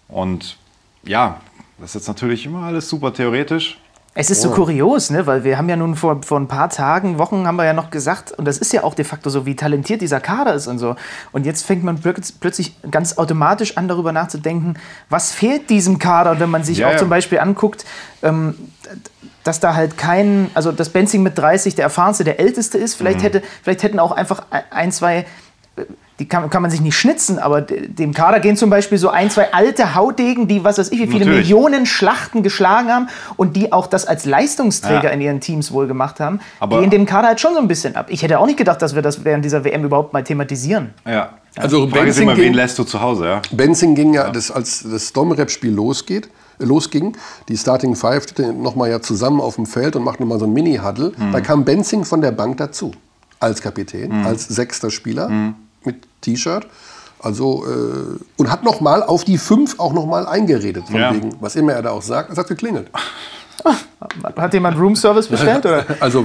[0.07, 0.57] Und
[1.03, 1.41] ja,
[1.79, 3.79] das ist jetzt natürlich immer alles super theoretisch.
[4.21, 5.27] Es ist so kurios, ne?
[5.27, 7.91] weil wir haben ja nun vor, vor ein paar Tagen, Wochen haben wir ja noch
[7.91, 10.79] gesagt, und das ist ja auch de facto so, wie talentiert dieser Kader ist und
[10.79, 10.95] so.
[11.33, 14.75] Und jetzt fängt man plötz- plötzlich ganz automatisch an, darüber nachzudenken,
[15.09, 16.99] was fehlt diesem Kader, Und wenn man sich Ja, auch ja.
[16.99, 17.87] zum Beispiel anguckt,
[18.23, 18.55] ähm,
[19.43, 22.95] dass da halt kein, also dass Benzing mit 30 der erfahrenste, der älteste ist.
[22.95, 22.99] Mhm.
[22.99, 25.25] Vielleicht, hätte, vielleicht hätten auch einfach ein, zwei,
[25.77, 25.83] äh,
[26.21, 29.09] die kann, kann man sich nicht schnitzen, aber de- dem Kader gehen zum Beispiel so
[29.09, 31.49] ein, zwei alte Haudegen, die was weiß ich, wie viele Natürlich.
[31.49, 35.11] Millionen Schlachten geschlagen haben und die auch das als Leistungsträger Ja.
[35.11, 37.97] in ihren Teams wohl gemacht haben, Aber- gehen dem Kader halt schon so ein bisschen
[37.97, 38.07] ab.
[38.11, 40.91] Ich hätte auch nicht gedacht, dass wir das während dieser WM überhaupt mal thematisieren.
[41.07, 41.31] Ja.
[41.57, 43.25] Also Frage ist Benzing immer, ging- wen lässt du zu Hause?
[43.25, 43.43] Ja?
[43.51, 46.29] Benzing ging ja, das, als das Domrep-Spiel losgeht,
[46.61, 47.17] äh, losging,
[47.49, 50.53] die Starting Five standen nochmal ja zusammen auf dem Feld und machten nochmal so ein
[50.53, 51.13] Mini-Huddle.
[51.33, 52.93] Da kam Benzing von der Bank dazu,
[53.41, 55.29] als Kapitän, als sechster Spieler
[55.85, 56.67] mit T-Shirt.
[57.23, 61.13] Also, äh, und hat nochmal auf die fünf auch nochmal eingeredet, von Ja.
[61.15, 62.89] wegen, was immer er da auch sagt, es hat geklingelt.
[64.37, 65.67] Hat jemand Roomservice bestellt?
[65.67, 65.85] Oder?
[66.01, 66.23] Also,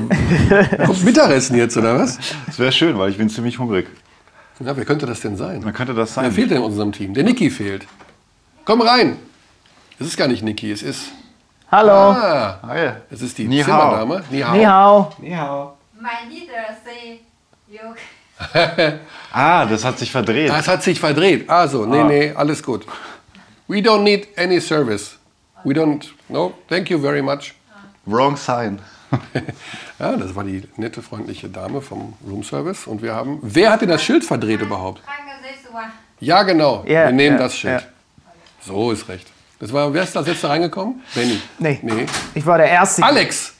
[0.85, 2.17] kommt Mittagessen jetzt, oder was?
[2.47, 3.87] Das wäre schön, weil ich bin ziemlich hungrig.
[4.61, 5.59] Ja, wer könnte das denn sein?
[5.65, 6.31] Wer könnte das Wer sein?
[6.31, 7.13] fehlt denn in unserem Team?
[7.13, 7.85] Der Niki fehlt.
[8.63, 9.17] Komm rein!
[9.99, 11.07] Es ist gar nicht Niki, es ist.
[11.69, 12.95] Hallo, Ah, ja.
[13.09, 13.65] es ist die Ni hao.
[13.65, 14.23] Zimmerdame.
[14.31, 15.11] Ni hao.
[15.19, 15.73] ni hao.
[15.99, 17.19] My leader say
[17.67, 17.79] you
[19.38, 20.49] Ah, das hat sich verdreht.
[20.49, 21.49] Das hat sich verdreht.
[21.49, 22.86] Also, nee, nee, alles gut.
[23.67, 25.17] We don't need any service.
[25.65, 27.53] We don't, no, thank you very much.
[28.05, 28.79] Wrong sign.
[29.99, 32.86] Ja, das war die nette, freundliche Dame vom Room Service.
[32.86, 35.01] Und wir haben, wer hat denn das Schild verdreht überhaupt?
[36.19, 37.81] Ja, genau, Ja, wir nehmen ja, das Schild.
[37.81, 37.88] ja.
[38.61, 39.27] So ist recht.
[39.59, 41.01] Das war, wer ist als letzter reingekommen?
[41.13, 41.39] Benny.
[41.59, 41.79] Nee.
[41.81, 42.05] Nee.
[42.33, 43.03] Ich war der Erste.
[43.03, 43.53] Alex.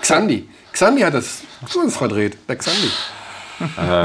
[0.00, 0.48] Xandi.
[0.72, 1.42] Xandi hat das,
[1.86, 2.38] es verdreht.
[2.48, 2.90] Der Xandi.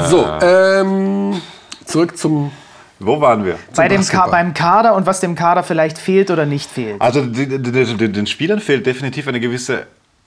[0.07, 1.41] So, ähm,
[1.85, 2.51] zurück zum
[2.99, 3.57] Wo waren wir?
[3.75, 6.99] Bei dem Ka beim Kader und was dem Kader vielleicht fehlt oder nicht fehlt.
[7.01, 9.85] Also den Spielern fehlt definitiv eine gewisse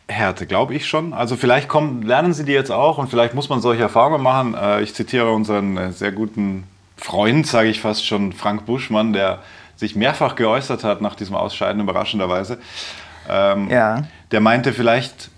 [0.08, 1.12] Härte, glaube ich schon.
[1.12, 4.54] Also vielleicht kommen, lernen sie die jetzt auch und vielleicht muss man solche Erfahrungen machen.
[4.54, 6.64] Äh, Ich zitiere unseren äh, sehr guten
[6.96, 9.38] Freund, sage ich fast schon, Frank Buschmann, der
[9.76, 12.58] sich mehrfach geäußert hat nach diesem Ausscheiden, überraschenderweise.
[13.28, 14.02] Ähm, Ja.
[14.32, 15.30] Der meinte, vielleicht,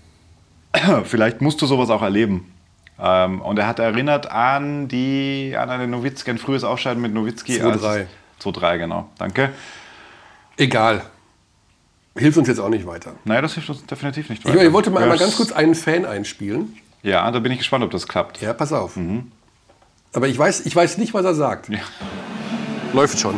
[1.05, 2.51] vielleicht musst du sowas auch erleben.
[2.99, 7.61] Ähm, und er hat erinnert an die an eine Nowitzki, ein frühes Ausscheiden mit Nowitzki.
[7.61, 8.05] 2-3.
[8.41, 9.09] 2-3, genau.
[9.17, 9.51] Danke.
[10.57, 11.03] Egal.
[12.15, 13.15] Hilft uns jetzt auch nicht weiter.
[13.23, 15.73] Naja, das hilft uns definitiv nicht Ich, ich wollte mal Ja, einmal ganz kurz einen
[15.73, 16.77] Fan einspielen.
[17.01, 18.39] Ja, da bin ich gespannt, ob das klappt.
[18.41, 18.97] Ja, pass auf.
[20.13, 21.69] Aber ich weiß, ich weiß nicht, was er sagt.
[21.69, 21.79] Ja.
[22.93, 23.35] Läuft schon.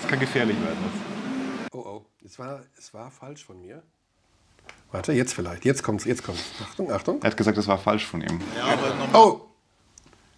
[0.00, 0.78] Das kann gefährlich werden.
[1.72, 2.06] Oh, oh.
[2.24, 3.82] Es war, es war falsch von mir.
[4.92, 5.64] Warte, jetzt vielleicht.
[5.64, 6.42] Jetzt kommt's, jetzt kommt's.
[6.68, 7.18] Achtung, Achtung.
[7.22, 8.40] Er hat gesagt, das war falsch von ihm.
[9.12, 9.40] Oh!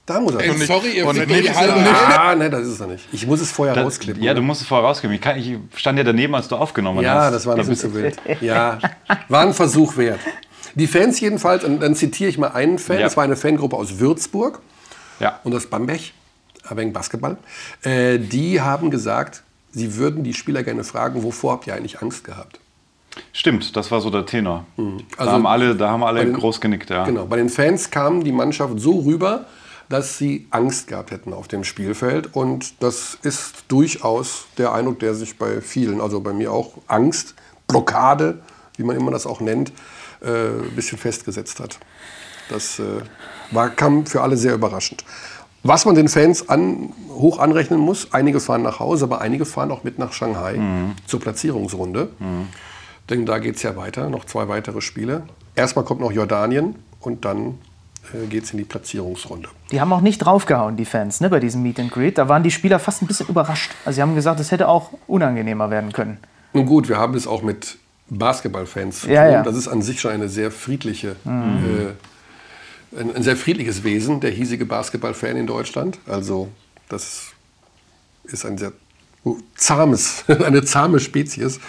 [0.04, 0.52] Da muss er.
[0.66, 3.06] sorry, ihr und nicht, die halbe Ah, nein, das ist er nicht.
[3.12, 4.20] Ich muss es vorher Da, rausklippen.
[4.22, 4.40] ja, oder?
[4.40, 5.14] du musst es vorher rausgeben.
[5.14, 7.32] Ich, kann, ich stand ja daneben, als du aufgenommen Ja, hast.
[7.34, 8.16] das war ein Ja, bisschen zu wild.
[8.40, 8.78] Ja,
[9.28, 10.18] war ein Versuch wert.
[10.74, 13.04] Die Fans jedenfalls, und dann zitiere ich mal einen Fan, Ja.
[13.04, 14.60] das war eine Fangruppe aus Würzburg
[15.20, 15.38] Ja.
[15.44, 16.00] und aus Bamberg,
[16.64, 17.36] aber wegen Basketball.
[17.82, 22.24] Äh, die haben gesagt, sie würden die Spieler gerne fragen, wovor habt ihr eigentlich Angst
[22.24, 22.58] gehabt?
[23.32, 24.64] Stimmt, das war so der Tenor.
[24.76, 27.04] Also da haben alle, da haben alle den- groß genickt, ja.
[27.04, 29.46] Genau, bei den Fans kam die Mannschaft so rüber,
[29.88, 32.30] dass sie Angst gehabt hätten auf dem Spielfeld.
[32.34, 37.34] Und das ist durchaus der Eindruck, der sich bei vielen, also bei mir auch, Angst,
[37.68, 38.38] Blockade,
[38.76, 39.72] wie man immer das auch nennt,
[40.22, 41.78] äh, ein bisschen festgesetzt hat.
[42.48, 42.82] Das äh,
[43.50, 45.04] war, kam für alle sehr überraschend.
[45.62, 49.70] Was man den Fans an, hoch anrechnen muss, einige fahren nach Hause, aber einige fahren
[49.70, 50.58] auch mit nach Shanghai
[51.06, 52.08] zur Platzierungsrunde.
[53.10, 55.24] Denn da geht es ja weiter, noch zwei weitere Spiele.
[55.54, 57.58] Erstmal kommt noch Jordanien und dann
[58.14, 59.48] äh, geht es in die Platzierungsrunde.
[59.70, 62.18] Die haben auch nicht draufgehauen, die Fans, ne, bei diesem Meet and Greet.
[62.18, 63.72] Da waren die Spieler fast ein bisschen überrascht.
[63.84, 66.18] Also sie haben gesagt, es hätte auch unangenehmer werden können.
[66.52, 67.76] Nun gut, wir haben es auch mit
[68.08, 69.32] Basketballfans zu Ja, tun.
[69.32, 69.42] ja.
[69.42, 74.30] Das ist an sich schon eine sehr friedliche äh, ein, ein sehr friedliches Wesen, der
[74.30, 75.98] hiesige Basketballfan in Deutschland.
[76.06, 76.48] Also
[76.88, 77.32] das
[78.24, 78.72] ist ein sehr
[79.56, 81.60] zahmes, eine zahme Spezies.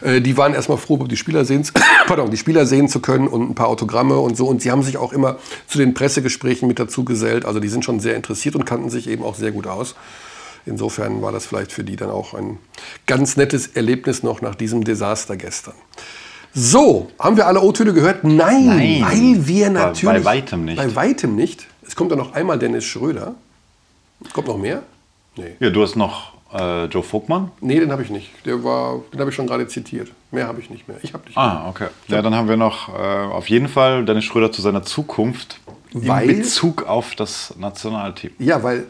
[0.00, 1.66] Äh, Die waren erstmal froh, die Spieler, sehen,
[2.06, 4.46] pardon, die Spieler sehen zu können und ein paar Autogramme und so.
[4.46, 7.44] Und sie haben sich auch immer zu den Pressegesprächen mit dazu gesellt.
[7.44, 9.94] Also die sind schon sehr interessiert und kannten sich eben auch sehr gut aus.
[10.66, 12.58] Insofern war das vielleicht für die dann auch ein
[13.06, 15.74] ganz nettes Erlebnis noch nach diesem Desaster gestern.
[16.54, 18.24] So, haben wir alle O-Töne gehört?
[18.24, 19.02] Nein, Nein.
[19.02, 20.22] weil wir natürlich...
[20.22, 20.76] bei weitem nicht.
[20.76, 21.66] Bei weitem nicht.
[21.86, 23.34] Es kommt dann noch einmal Dennis Schröder.
[24.32, 24.84] Kommt noch mehr?
[25.36, 25.56] Nee.
[25.58, 27.50] Ja, du hast noch äh, Joe Vogtmann.
[27.60, 28.30] Nee, den habe ich nicht.
[28.46, 30.10] Der war, den habe ich schon gerade zitiert.
[30.30, 30.96] Mehr habe ich nicht mehr.
[31.02, 31.36] Ich habe nicht.
[31.36, 31.88] Ah, okay.
[32.08, 35.60] Ja, dann haben wir noch äh, auf jeden Fall Dennis Schröder zu seiner Zukunft
[35.92, 38.30] Weil- in Bezug auf das Nationalteam.
[38.38, 38.86] Ja, weil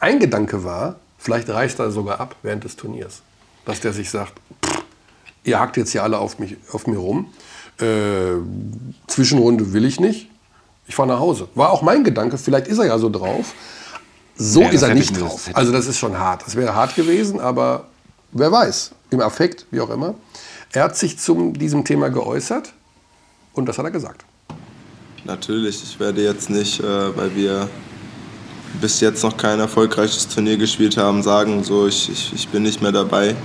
[0.00, 3.22] ein Gedanke war, vielleicht reißt er sogar ab während des Turniers.
[3.64, 4.32] Dass der sich sagt,
[4.64, 4.82] pff,
[5.44, 7.26] ihr hackt jetzt hier alle auf, mich, auf mir rum.
[7.80, 8.34] Äh,
[9.06, 10.28] Zwischenrunde will ich nicht.
[10.86, 11.48] Ich fahre nach Hause.
[11.54, 13.54] War auch mein Gedanke, vielleicht ist er ja so drauf.
[14.42, 15.50] So Ja, ist er nicht das drauf.
[15.52, 16.46] Also das ist schon hart.
[16.46, 17.84] Das wäre hart gewesen, aber
[18.32, 18.92] wer weiß.
[19.10, 20.14] Im Affekt, wie auch immer.
[20.72, 22.72] Er hat sich zu diesem Thema geäußert
[23.52, 24.24] und das hat er gesagt.
[25.24, 27.68] Natürlich, ich werde jetzt nicht, äh, weil wir
[28.80, 32.80] bis jetzt noch kein erfolgreiches Turnier gespielt haben, sagen, so ich, ich, ich bin nicht
[32.80, 33.36] mehr dabei.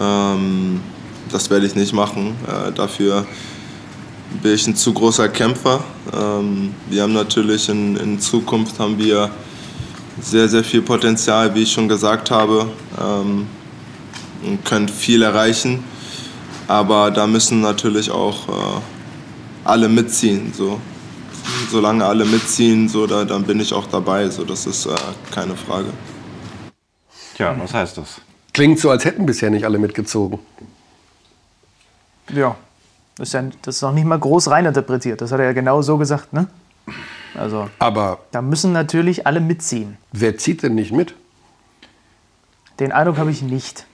[0.00, 0.80] Ähm,
[1.32, 2.36] das werde ich nicht machen.
[2.46, 3.26] Äh, dafür
[4.40, 5.82] bin ich ein zu großer Kämpfer.
[6.12, 9.30] Ähm, wir haben natürlich in, in Zukunft haben wir
[10.20, 12.68] sehr, sehr viel Potenzial, wie ich schon gesagt habe,
[13.00, 13.46] ähm,
[14.42, 15.84] und können viel erreichen.
[16.68, 18.80] Aber da müssen natürlich auch äh,
[19.64, 20.52] alle mitziehen.
[20.54, 20.80] So.
[21.70, 24.28] Solange alle mitziehen, so, da, dann bin ich auch dabei.
[24.28, 24.94] So, das ist äh,
[25.32, 25.88] keine Frage.
[27.36, 28.20] Tja, was heißt das?
[28.52, 30.38] Klingt so, als hätten bisher nicht alle mitgezogen.
[32.32, 32.56] Ja.
[33.16, 35.20] Das ist, ja, das ist noch nicht mal groß reininterpretiert.
[35.20, 36.46] Das hat er ja genau so gesagt, ne?
[37.34, 39.96] Also, Aber da müssen natürlich alle mitziehen.
[40.12, 41.14] wer zieht denn nicht mit?
[42.78, 43.86] Den Eindruck habe ich nicht.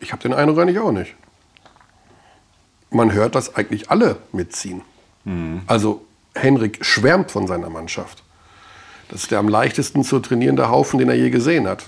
[0.00, 1.14] Ich habe den Eindruck eigentlich auch nicht.
[2.90, 4.82] Man hört, dass eigentlich alle mitziehen.
[5.66, 8.22] Also Henrik schwärmt von seiner Mannschaft.
[9.08, 11.84] Das ist der am leichtesten zu trainierende Haufen, den er je gesehen hat.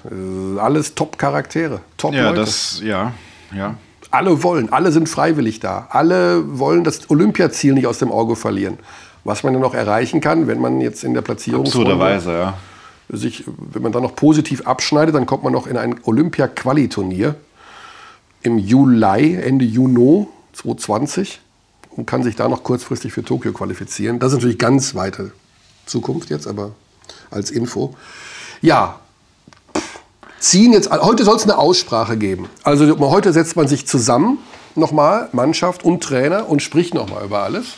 [0.59, 2.25] Alles Top-Charaktere, Top-Leute.
[2.25, 3.13] Ja, das, ja,
[3.55, 3.75] ja.
[4.11, 5.87] alle wollen, alle sind freiwillig da.
[5.91, 8.79] Alle wollen das Olympiaziel nicht aus dem Auge verlieren.
[9.29, 12.55] Was man ja noch erreichen kann, wenn man jetzt in der Platzierungsrunde Absurderweise, ja.
[13.11, 17.35] sich, wenn man dann noch positiv abschneidet, dann kommt man noch in ein Olympia-Quali-Turnier
[18.41, 21.41] im Juli, Ende Juni 2020
[21.91, 24.19] und kann sich da noch kurzfristig für Tokio qualifizieren.
[24.19, 25.33] Das ist natürlich ganz weite
[25.85, 26.71] Zukunft jetzt, aber
[27.31, 27.95] als Info.
[28.63, 28.99] Ja,
[30.39, 32.49] ziehen jetzt, heute soll es eine Aussprache geben.
[32.63, 34.39] Also heute setzt man sich zusammen,
[34.75, 37.75] nochmal, Mannschaft und Trainer und spricht nochmal über alles.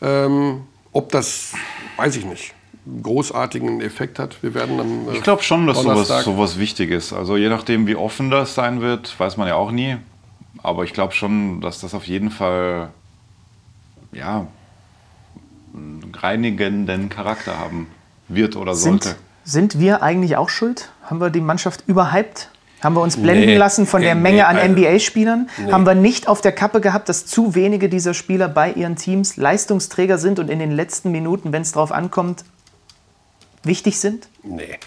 [0.00, 1.52] Ähm, ob das,
[1.96, 2.54] weiß ich nicht,
[2.86, 4.42] einen großartigen Effekt hat.
[4.42, 5.08] Wir werden dann.
[5.08, 7.12] äh, Ich glaube schon, dass sowas, Donnerstag- sowas wichtig ist.
[7.12, 9.96] Also je nachdem, wie offen das sein wird, weiß man ja auch nie.
[10.62, 12.90] Aber ich glaube schon, dass das auf jeden Fall
[14.12, 14.46] ja,
[15.74, 17.86] einen reinigenden Charakter haben
[18.28, 19.18] wird oder Sind, sollte.
[19.44, 20.90] sind wir eigentlich auch schuld?
[21.04, 22.50] Haben wir die Mannschaft überhyped?
[22.82, 23.56] Haben wir uns blenden Nee.
[23.56, 25.48] lassen von der Nee, Menge an also- NBA-Spielern?
[25.70, 29.36] Haben wir nicht auf der Kappe gehabt, dass zu wenige dieser Spieler bei ihren Teams
[29.36, 32.44] Leistungsträger sind und in den letzten Minuten, wenn es drauf ankommt,
[33.64, 34.28] wichtig sind?
[34.44, 34.78] Nee.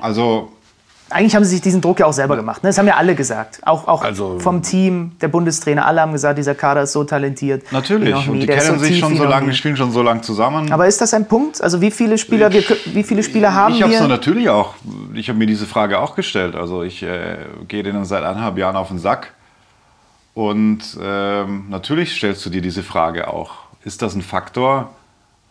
[0.00, 0.52] Also
[1.10, 2.62] Eigentlich haben sie sich diesen Druck ja auch selber gemacht.
[2.62, 2.68] Ne?
[2.68, 3.60] Das haben ja alle gesagt.
[3.64, 7.70] Auch, auch Also- vom Team, der Bundestrainer, alle haben gesagt, dieser Kader ist so talentiert.
[7.72, 8.14] natürlich.
[8.26, 10.70] nie, Und die kennen so sich schon so lange, die spielen schon so lange zusammen.
[10.72, 11.62] Aber ist das ein Punkt?
[11.62, 14.08] Also wie viele Spieler, wir, wie viele Spieler haben ich habe es wir?
[14.08, 14.74] natürlich auch,
[15.14, 16.54] ich habe mir diese Frage auch gestellt.
[16.54, 17.36] Also ich äh,
[17.68, 19.32] gehe denen seit eineinhalb Jahren auf den Sack.
[20.34, 23.50] Und ähm, natürlich stellst du dir diese Frage auch.
[23.84, 24.90] Ist das ein Faktor?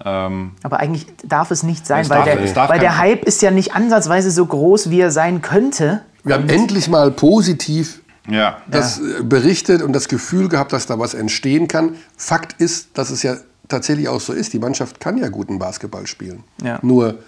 [0.05, 3.41] Ähm, Aber eigentlich darf es nicht sein, Es weil, darf- der, weil der Hype ist
[3.41, 6.01] ja nicht ansatzweise so groß, wie er sein könnte.
[6.23, 8.57] Wir haben endlich mal positiv ja.
[8.67, 11.95] das äh, berichtet und das Gefühl gehabt, dass da was entstehen kann.
[12.15, 13.37] Fakt ist, dass es ja
[13.67, 14.53] tatsächlich auch so ist.
[14.53, 16.43] Die Mannschaft kann ja guten Basketball spielen.
[16.61, 16.79] Ja.
[16.81, 17.19] Nur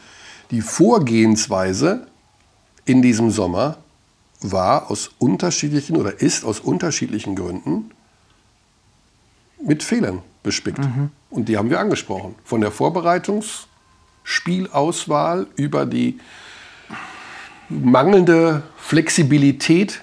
[0.52, 2.08] die Vorgehensweise
[2.86, 3.78] in diesem Sommer
[4.42, 7.92] war aus unterschiedlichen oder ist aus unterschiedlichen Gründen
[9.62, 10.80] mit Fehlern bespickt.
[11.30, 12.36] Und die haben wir angesprochen.
[12.44, 16.20] Von der Vorbereitungsspielauswahl über die
[17.70, 20.02] mangelnde Flexibilität,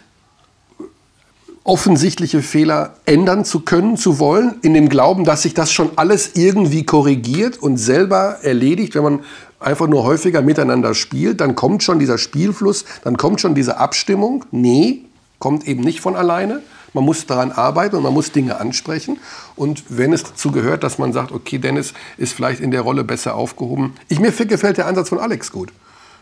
[1.64, 6.37] offensichtliche Fehler ändern zu können, zu wollen, in dem Glauben, dass sich das schon alles
[6.37, 9.24] irgendwie korrigiert und selber erledigt, wenn man
[9.59, 14.45] einfach nur häufiger miteinander spielt, dann kommt schon dieser Spielfluss, dann kommt schon diese Abstimmung.
[14.53, 15.01] Nee,
[15.41, 16.62] kommt eben nicht von alleine.
[16.97, 19.18] Man muss daran arbeiten und man muss Dinge ansprechen.
[19.55, 23.05] Und wenn es dazu gehört, dass man sagt, okay, Dennis ist vielleicht in der Rolle
[23.05, 23.94] besser aufgehoben.
[24.09, 25.72] Ich, mir gefällt der Ansatz von Alex gut.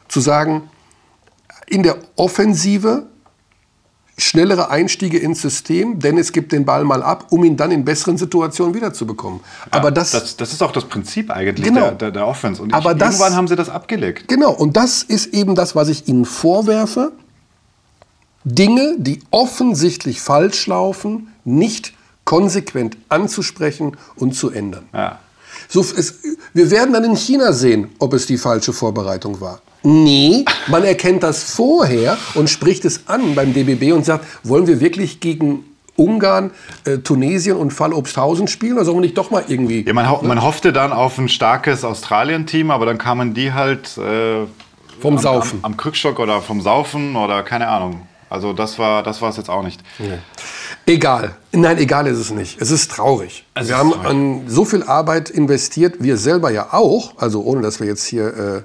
[0.09, 0.69] Zu sagen,
[1.67, 3.07] in der Offensive
[4.17, 8.17] schnellere Einstiege ins System, Dennis gibt den Ball mal ab, um ihn dann in besseren
[8.17, 9.41] Situationen wiederzubekommen.
[9.71, 11.81] Aber das, das, das ist auch das Prinzip eigentlich Genau.
[11.81, 12.63] der, der, der Offense.
[12.63, 14.29] Und Aber ich, das- irgendwann haben sie das abgelegt.
[14.29, 17.13] Genau, und das ist eben das, was ich Ihnen vorwerfe.
[18.45, 24.85] Dinge, die offensichtlich falsch laufen, nicht konsequent anzusprechen und zu ändern.
[24.93, 25.19] Ja.
[25.69, 26.21] So, es,
[26.53, 29.61] wir werden dann in China sehen, ob es die falsche Vorbereitung war.
[29.83, 34.81] Nee, man erkennt das vorher und spricht es an beim DBB und sagt, wollen wir
[34.81, 35.65] wirklich gegen
[35.97, 36.51] Ungarn,
[36.85, 39.85] äh, Tunesien und Fall Obsthausen spielen oder sollen wir nicht doch mal irgendwie...
[39.87, 43.97] Ja, man, ho man hoffte dann auf ein starkes Australien-Team, aber dann kamen die halt
[43.99, 44.47] äh,
[45.01, 45.61] Vom am, Saufen.
[45.63, 48.07] Am, am Krückstock oder vom Saufen oder keine Ahnung.
[48.31, 49.81] Also das war das war es jetzt auch nicht.
[50.87, 51.37] Egal.
[51.53, 52.61] Nein, egal ist es nicht.
[52.61, 53.47] Es ist traurig.
[53.55, 54.09] Es wir ist haben traurig.
[54.09, 58.27] an so viel Arbeit investiert, wir selber ja auch, also ohne dass wir jetzt hier
[58.27, 58.57] äh,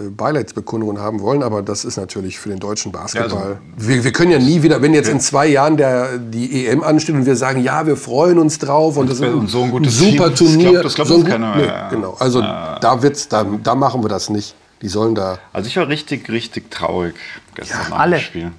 [0.00, 3.30] äh, Beileidsbekundungen haben wollen, aber das ist natürlich für den deutschen Basketball.
[3.30, 6.66] Ja, also- wir, wir können ja nie wieder, wenn jetzt in zwei Jahren der, die
[6.66, 9.62] EM ansteht und wir sagen, ja, wir freuen uns drauf und das ist Und so
[9.64, 10.70] ein gutes super Team, das Turnier.
[10.70, 11.88] glaubt- das glaubt so ein uns gut- keiner nee, mehr, ja.
[11.90, 14.54] Genau, also da, wird's, da, da machen wir das nicht.
[14.82, 15.38] Die sollen da.
[15.52, 17.14] Also ich war richtig, richtig traurig
[17.54, 18.18] gestern nach alle.
[18.18, 18.52] Spiel.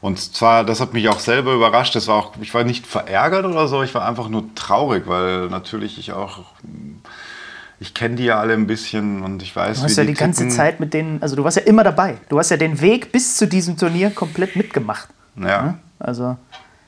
[0.00, 1.94] Und zwar, das hat mich auch selber überrascht.
[1.94, 5.48] Das war auch, ich war nicht verärgert oder so, ich war einfach nur traurig, weil
[5.48, 6.40] natürlich ich auch,
[7.80, 10.12] ich kenne die ja alle ein bisschen und ich weiß, Du hast wie ja die
[10.12, 10.54] ganze ticken.
[10.54, 12.18] Zeit mit denen, also du warst ja immer dabei.
[12.28, 15.08] Du hast ja den Weg bis zu diesem Turnier komplett mitgemacht.
[15.42, 15.78] Ja.
[15.98, 16.36] Also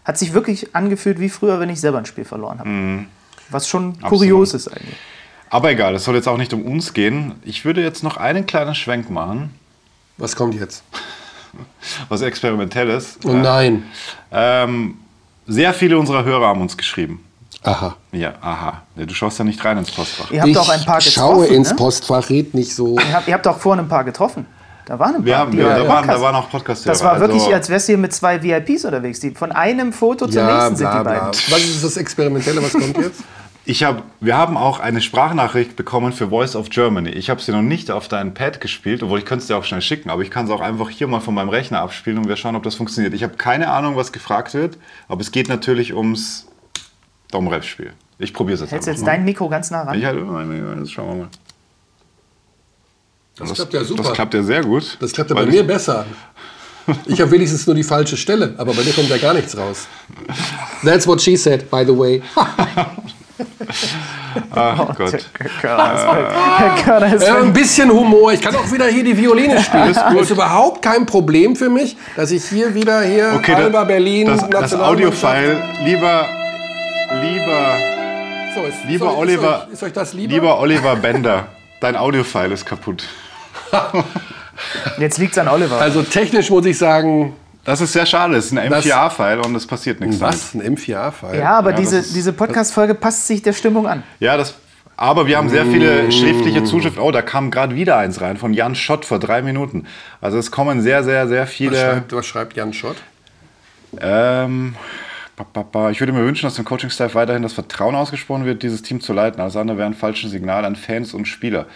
[0.04, 2.68] hat sich wirklich angefühlt wie früher, wenn ich selber ein Spiel verloren habe.
[2.68, 3.06] Mhm.
[3.48, 4.98] Was schon kurios ist eigentlich.
[5.50, 7.34] Aber egal, es soll jetzt auch nicht um uns gehen.
[7.44, 9.54] Ich würde jetzt noch einen kleinen Schwenk machen,
[10.18, 10.82] Was kommt jetzt?
[12.08, 13.18] was experimentelles.
[13.24, 13.84] Oh nein.
[14.32, 14.96] Ähm,
[15.46, 17.22] sehr viele unserer Hörer haben uns geschrieben.
[17.62, 17.96] Aha.
[18.12, 18.82] Ja, aha.
[18.96, 20.30] Ja, du schaust ja nicht rein ins Postfach.
[20.30, 21.12] Ihr habt ich auch ein paar getroffen.
[21.14, 21.76] schaue ins ne?
[21.76, 22.96] Postfach, red nicht so.
[22.98, 24.46] Ihr habt, ihr habt auch vorhin ein paar getroffen.
[24.84, 25.24] Da waren ein paar.
[25.24, 26.92] Wir haben, die ja, da, waren, da waren auch Podcast-Hörer.
[26.92, 29.18] Das war wirklich, also- als wärst du hier mit zwei VIPs unterwegs.
[29.20, 31.12] Die von einem Foto zum Ja, nächsten sind bla, die bla.
[31.20, 31.40] beiden.
[31.50, 32.62] Was ist das Experimentelle?
[32.62, 33.22] Was kommt jetzt?
[33.68, 37.10] Ich hab, wir haben auch eine Sprachnachricht bekommen für Voice of Germany.
[37.10, 39.64] Ich habe sie noch nicht auf dein Pad gespielt, obwohl ich könnte es dir auch
[39.64, 42.28] schnell schicken, aber ich kann es auch einfach hier mal von meinem Rechner abspielen und
[42.28, 43.12] wir schauen, ob das funktioniert.
[43.12, 46.46] Ich habe keine Ahnung, was gefragt wird, aber es geht natürlich ums
[47.32, 47.92] Domrep-Spiel.
[48.20, 49.12] Ich probiere es jetzt Hältst du einfach jetzt mal.
[49.16, 49.98] dein Mikro ganz nah ran?
[49.98, 50.16] Ich halt,
[50.80, 51.28] das schauen wir mal.
[53.38, 54.02] Das klappt ja super.
[54.04, 54.96] Das klappt ja sehr gut.
[55.00, 56.06] Das klappt ja bei mir besser.
[57.06, 59.88] Ich habe wenigstens nur die falsche Stelle, aber bei dir kommt ja gar nichts raus.
[60.84, 62.22] That's what she said, by the way.
[64.54, 65.12] Ach Gott.
[65.12, 65.24] Weg.
[65.38, 65.48] Der
[66.84, 67.54] Körner ist Äh, ein weg.
[67.54, 68.32] bisschen Humor.
[68.32, 69.92] Ich kann auch wieder hier die Violine spielen.
[69.94, 73.84] Das ist überhaupt kein Problem für mich, dass ich hier wieder hier Okay, Alba da-
[73.84, 76.26] Berlin das, das Audiofile, lieber,
[77.22, 77.76] lieber,
[78.54, 80.32] So, ist, lieber ist euch- Oliver, Ist euch, ist euch das lieber?
[80.34, 81.46] lieber Oliver Bender,
[81.80, 83.04] dein Audiofile ist kaputt.
[84.98, 85.78] Jetzt liegt es an Oliver.
[85.78, 87.34] Also technisch muss ich sagen,
[87.66, 88.36] Das ist sehr schade.
[88.36, 90.20] Es ist ein Das- M4A-File und es passiert nichts.
[90.20, 90.54] was?
[90.54, 91.38] Ein M4A-File?
[91.40, 94.02] ja, aber ja, diese, diese Podcast-Folge passt sich der Stimmung an.
[94.20, 94.54] Ja, das.
[94.98, 97.02] Aber wir haben sehr viele schriftliche Zuschriften.
[97.02, 99.84] Oh, da kam gerade wieder eins rein von Jan Schott vor drei Minuten.
[100.22, 101.76] Also es kommen sehr, sehr, sehr Was viele.
[101.76, 102.96] schreibt, was schreibt Jan Schott?
[104.00, 104.74] Ähm,
[105.90, 109.12] ich würde mir wünschen, dass dem Coaching-Staff weiterhin das Vertrauen ausgesprochen wird, dieses Team zu
[109.12, 109.38] leiten.
[109.40, 111.66] Alles andere wäre ein falsches Signal an Fans und Spieler.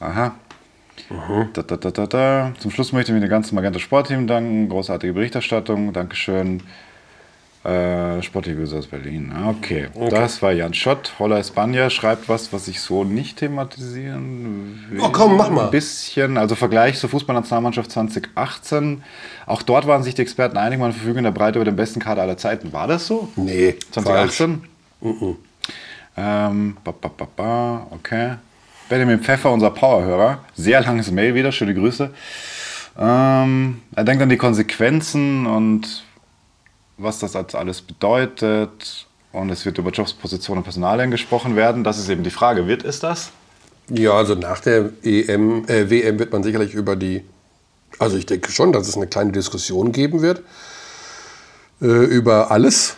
[0.00, 0.34] Aha.
[1.52, 2.52] Da, da, da.
[2.58, 4.68] Zum Schluss möchte ich mich dem ganzen Magenta Sportteam danken.
[4.68, 5.92] Großartige Berichterstattung.
[5.92, 6.62] Dankeschön.
[7.64, 9.32] Äh, Sportgrüße aus Berlin.
[9.34, 9.88] Ah, Okay.
[10.10, 11.14] das war Jan Schott.
[11.18, 15.00] Holla Espanja schreibt was, was ich so nicht thematisieren will.
[15.00, 15.64] Oh, komm, mach mal.
[15.66, 19.02] Ein bisschen, also Vergleich zur Fußballnationalmannschaft 2018.
[19.46, 22.00] Auch dort waren sich die Experten einig, man verfügt in der Breite über den besten
[22.00, 22.74] Kader aller Zeiten.
[22.74, 23.28] War das so?
[23.36, 24.62] Nee, 2018?
[26.16, 28.34] Ähm, ba, ba, ba, ba, okay.
[28.94, 30.44] Benjamin Pfeffer, unser Powerhörer.
[30.54, 32.10] Sehr langes Mail wieder, schöne Grüße.
[32.96, 36.04] Ähm, er denkt an die Konsequenzen und
[36.96, 39.08] was das alles bedeutet.
[39.32, 41.82] Und es wird über Jobs, Positionen und Personalien gesprochen werden.
[41.82, 42.68] Das ist eben die Frage.
[42.68, 43.32] Wird es das?
[43.88, 47.24] Ja, also nach der EM, äh, WM wird man sicherlich über die,
[47.98, 50.40] also ich denke schon, dass es eine kleine Diskussion geben wird
[51.82, 52.96] äh, über alles,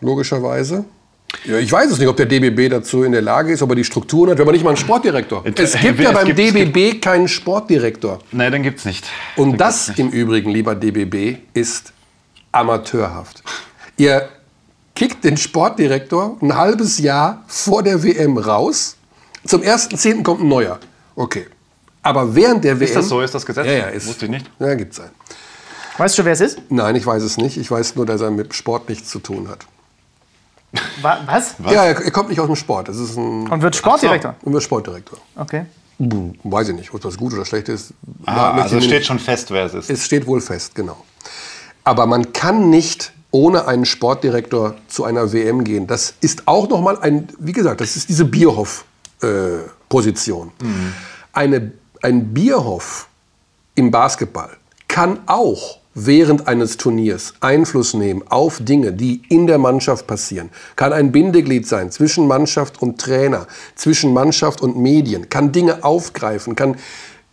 [0.00, 0.86] logischerweise.
[1.44, 3.76] Ja, ich weiß es nicht, ob der DBB dazu in der Lage ist, ob er
[3.76, 5.42] die Strukturen hat, wenn man nicht mal einen Sportdirektor.
[5.46, 8.18] Es gibt ja Es beim gibt- es DBB keinen Sportdirektor.
[8.32, 9.06] Nein, den gibt es nicht.
[9.36, 11.92] Und das im Übrigen, lieber DBB, ist
[12.52, 13.42] amateurhaft.
[13.96, 14.28] Ihr
[14.94, 18.96] kickt den Sportdirektor ein halbes Jahr vor der WM raus.
[19.46, 20.22] Zum 1.10.
[20.22, 20.78] kommt ein neuer.
[21.16, 21.46] Okay.
[22.02, 22.86] Aber während der WM...
[22.88, 23.20] Ist das so?
[23.22, 23.66] Ist das Gesetz?
[23.66, 24.06] Ja, ja, ist.
[24.06, 24.50] Wusste ich nicht.
[24.58, 25.10] Ja, gibt's einen.
[25.96, 26.58] Weißt du, wer es ist?
[26.70, 27.56] Nein, ich weiß es nicht.
[27.56, 29.66] Ich weiß nur, dass er mit Sport nichts zu tun hat.
[31.02, 31.54] Wa- Was?
[31.64, 32.88] Ja, er, er kommt nicht aus dem Sport.
[32.88, 34.34] Das ist ein Und wird Sportdirektor?
[34.42, 35.18] und wird Sportdirektor.
[35.36, 35.66] Okay.
[35.98, 37.92] Hm, Weiß ich nicht, ob das gut oder schlecht ist.
[38.26, 39.90] Ah, also mir steht nicht- schon fest, wer es ist.
[39.90, 40.96] Es steht wohl fest, genau.
[41.84, 45.86] Aber man kann nicht ohne einen Sportdirektor zu einer WM gehen.
[45.86, 50.50] Das ist auch nochmal ein, wie gesagt, das ist diese Bierhoff-Position.
[51.32, 53.08] Eine, ein Bierhoff
[53.74, 54.50] im Basketball
[54.88, 60.50] kann auch während eines Turniers Einfluss nehmen auf Dinge, die in der Mannschaft passieren.
[60.76, 66.56] Kann ein Bindeglied sein zwischen Mannschaft und Trainer, zwischen Mannschaft und Medien, kann Dinge aufgreifen,
[66.56, 66.76] kann,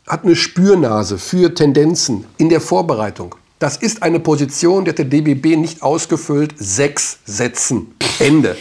[0.07, 3.36] hat eine Spürnase für Tendenzen in der Vorbereitung.
[3.59, 6.53] Das ist eine Position, die hat der DBB nicht ausgefüllt.
[6.57, 7.95] Sechs Sätzen.
[8.20, 8.55] Ende.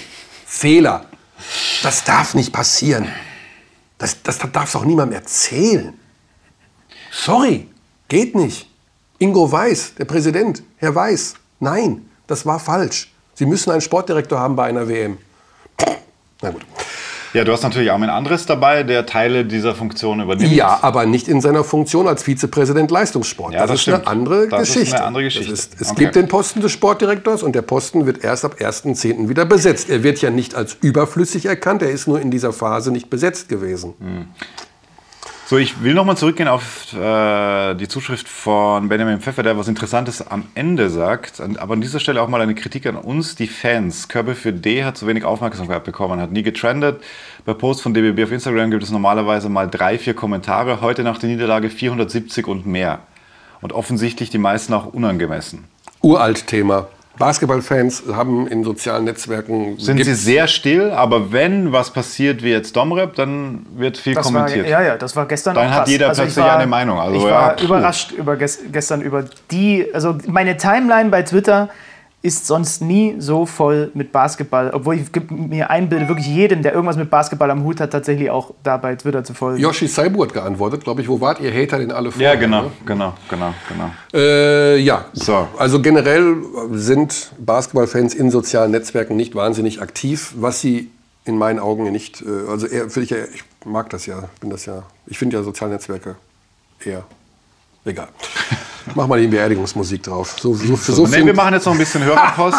[0.47, 1.07] Fehler.
[1.83, 3.07] Das darf nicht passieren.
[3.99, 5.93] Das, das darf doch niemandem erzählen.
[7.13, 7.69] Sorry,
[8.09, 8.69] geht nicht.
[9.19, 13.13] Ingo Weiß, der Präsident, Herr Weiß, nein, das war falsch.
[13.35, 15.19] Sie müssen einen Sportdirektor haben bei einer WM.
[16.43, 16.63] Na gut.
[17.33, 20.53] Ja, du hast natürlich Armin Andres dabei, der Teile dieser Funktion übernimmt.
[20.53, 23.53] Ja, aber nicht in seiner Funktion als Vizepräsident Leistungssport.
[23.53, 24.97] Ja, das, das ist eine andere Das ist Geschichte.
[24.97, 25.53] eine andere Geschichte.
[25.53, 26.05] Ist, es Okay.
[26.05, 29.29] gibt den Posten des Sportdirektors und der Posten wird erst ab 1.10.
[29.29, 29.91] wieder besetzt.
[29.91, 33.51] Er wird ja nicht als überflüssig erkannt, er ist nur in dieser Phase nicht besetzt
[33.51, 33.93] gewesen.
[35.49, 40.27] So, ich will nochmal zurückgehen auf äh, die Zuschrift von Benjamin Pfeffer, der was Interessantes
[40.27, 41.41] am Ende sagt.
[41.59, 44.09] Aber an dieser Stelle auch mal eine Kritik an uns, die Fans.
[44.09, 47.01] Körbe für D hat zu wenig Aufmerksamkeit bekommen, hat nie getrendet.
[47.45, 50.81] Bei Posts von DBB auf Instagram gibt es normalerweise mal drei, vier Kommentare.
[50.81, 52.99] Heute nach der Niederlage 470 und mehr.
[53.61, 55.63] Und offensichtlich die meisten auch unangemessen.
[56.03, 56.89] Uralt Thema.
[57.19, 62.77] Basketballfans haben in sozialen Netzwerken Sind sie sehr still, aber wenn was passiert wie jetzt
[62.77, 64.69] Domrep, dann wird viel Das war, kommentiert.
[64.69, 66.99] ja, ja, das war gestern Dann auch hat jeder also ich plötzlich war, eine Meinung.
[66.99, 67.65] Also, ich ja, war puh.
[67.65, 71.71] überrascht über ges gestern über die, also meine Timeline bei Twitter
[72.23, 76.97] ist sonst nie so voll mit Basketball, obwohl ich mir einbilde, wirklich jedem, der irgendwas
[76.97, 79.61] mit Basketball am Hut hat, tatsächlich auch da bei Twitter zu folgen.
[79.61, 82.35] Yoshi Saibu hat geantwortet, glaube ich, wo wart ihr Hater denn alle vorher?
[82.35, 82.71] Ja, genau, ne?
[82.85, 83.91] genau, genau, genau.
[84.13, 85.47] Äh, ja, So.
[85.57, 86.37] also generell
[86.73, 90.91] sind Basketballfans in sozialen Netzwerken nicht wahnsinnig aktiv, was sie
[91.27, 94.51] in meinen Augen nicht, äh, also eher, finde ich, ja- ich mag das ja, bin
[94.51, 96.17] das ja, ich finde ja soziale Netzwerke
[96.85, 97.05] eher,
[97.87, 98.09] egal.
[98.95, 100.37] Mach mal die Beerdigungsmusik drauf.
[100.41, 102.59] So, so, für so nee, viel, wir machen jetzt noch ein bisschen Hörerpost.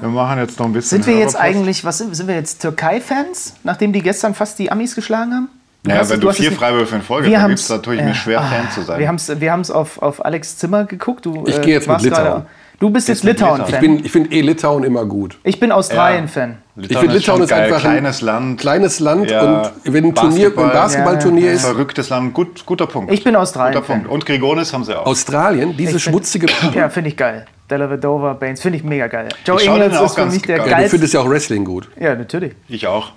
[0.00, 1.56] wir machen jetzt noch ein bisschen Sind wir jetzt Hörerpost.
[1.56, 5.48] eigentlich, was sind, sind wir jetzt Türkei-Fans, nachdem die gestern fast die Amis geschlagen haben?
[5.86, 7.82] Ja, hast wenn es- du hast es vier Freiwürfe in Folge Wir vergibst, haben's- dann
[7.82, 8.98] tue ich mir schwer, Fan zu sein.
[8.98, 11.26] Wir haben es wir haben's auf, auf Alex Zimmer geguckt.
[11.26, 12.42] Du, Ich äh, gehe jetzt mit Litauen.
[12.78, 13.68] Du bist jetzt Litauen-Fan.
[13.68, 15.38] ich Ich, bin, ich finde eh Litauen immer gut.
[15.60, 16.58] bin Australien-Fan.
[16.78, 17.62] Ich finde, ist Litauen ist geil.
[17.72, 18.60] einfach ein kleines Land.
[18.60, 22.66] Kleines Land Ja, und wenn ein Turnier, ein Basketballturnier Ja, ja, ist, Verrücktes Land, gut,
[22.66, 23.10] guter Punkt.
[23.12, 23.82] Ich bin Guter Australien-Fan.
[24.02, 24.08] Punkt.
[24.10, 25.06] Und Grigonis haben sie auch.
[25.06, 26.46] Australien, diese Ich find- schmutzige.
[26.74, 27.46] Ja, finde ich geil.
[27.70, 29.28] Della Vedova, Baines, finde ich mega geil.
[29.46, 30.66] Joe Ich Ingles auch ist für ganz mich der geil.
[30.66, 30.90] Ja, du geilste.
[30.90, 31.88] findest ja auch Wrestling gut.
[31.98, 32.52] Ja, natürlich.
[32.68, 33.12] ich auch.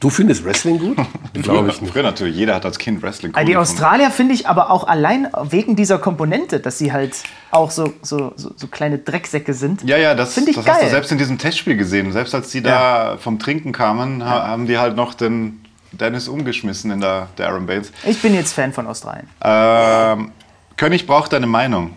[0.00, 0.96] Du findest Wrestling gut?
[1.34, 1.92] Glaube ich nicht.
[1.92, 2.34] Früher natürlich.
[2.34, 3.70] Jeder hat als Kind Wrestling cool Ah, die gefunden.
[3.70, 8.32] Australier finde ich aber auch allein wegen dieser Komponente, dass sie halt auch so, so,
[8.34, 9.82] so, so kleine Drecksäcke sind.
[9.82, 10.90] Ja, ja, das, Finde ich das hast du geil.
[10.90, 12.12] selbst in diesem Testspiel gesehen.
[12.12, 15.60] Selbst als die da vom Trinken kamen, ha haben die halt noch den
[15.92, 17.92] Dennis umgeschmissen in der, der Aaron Baines.
[18.04, 19.28] Ich bin jetzt Fan von Australien.
[19.42, 20.32] Ähm,
[20.78, 21.94] König braucht deine Meinung.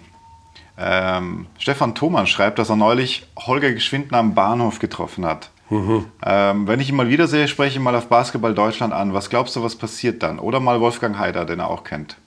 [0.78, 5.52] Ähm, Stefan Thoman schreibt, dass er neulich Holger Geschwindner am Bahnhof getroffen hat.
[6.26, 9.14] Ähm, wenn ich ihn mal wiedersehe, spreche ich ihn mal auf Basketball Deutschland an.
[9.14, 10.40] Was glaubst du, was passiert dann?
[10.40, 12.18] Oder mal Wolfgang Haider, den er auch kennt.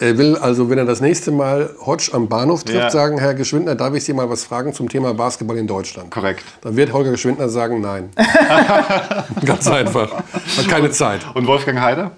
[0.00, 2.90] Er will also, wenn er das nächste Mal Hodge am Bahnhof trifft, Ja.
[2.90, 6.10] sagen, Herr Geschwindner, darf ich Sie mal was fragen zum Thema Basketball in Deutschland?
[6.10, 6.42] Korrekt.
[6.62, 8.10] Dann wird Holger Geschwindner sagen, nein.
[9.44, 10.12] Ganz einfach.
[10.56, 11.20] Hat keine Zeit.
[11.34, 12.10] Und Wolfgang Haider?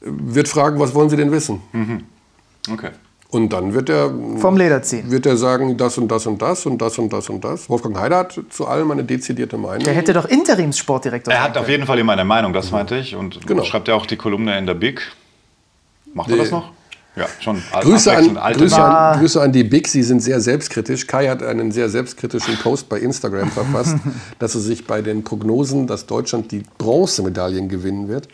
[0.00, 1.62] Wird fragen, was wollen Sie denn wissen?
[2.70, 2.90] Okay.
[3.30, 5.10] Und dann wird er, Vom Leder ziehen.
[5.10, 7.68] wird er sagen, das und das und das und das und das und das.
[7.68, 9.82] Wolfgang Heider hat zu allem eine dezidierte Meinung.
[9.82, 12.96] Der hätte doch Interimssportdirektor Er sein hat auf jeden Fall immer eine Meinung, das meinte
[12.96, 13.16] ich.
[13.16, 13.64] Und Genau.
[13.64, 15.02] schreibt ja auch die Kolumne in der Big.
[16.12, 16.70] Macht er das noch?
[17.16, 17.62] Ja, schon.
[17.80, 21.06] Grüße an, alte Grüße, an, Grüße an die Big, Sie sind sehr selbstkritisch.
[21.06, 23.96] Kai hat einen sehr selbstkritischen Post bei Instagram verfasst,
[24.40, 28.26] dass er sich bei den Prognosen, dass Deutschland die Bronzemedaillen gewinnen wird,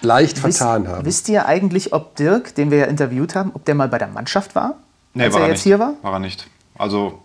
[0.00, 1.04] leicht vertan haben.
[1.04, 4.08] Wisst ihr eigentlich, ob Dirk, den wir ja interviewt haben, ob der mal bei der
[4.08, 4.74] Mannschaft war?
[5.14, 5.64] Nee, als war er er jetzt nicht.
[5.64, 5.94] hier war?
[6.02, 6.46] War er nicht.
[6.76, 7.18] Also,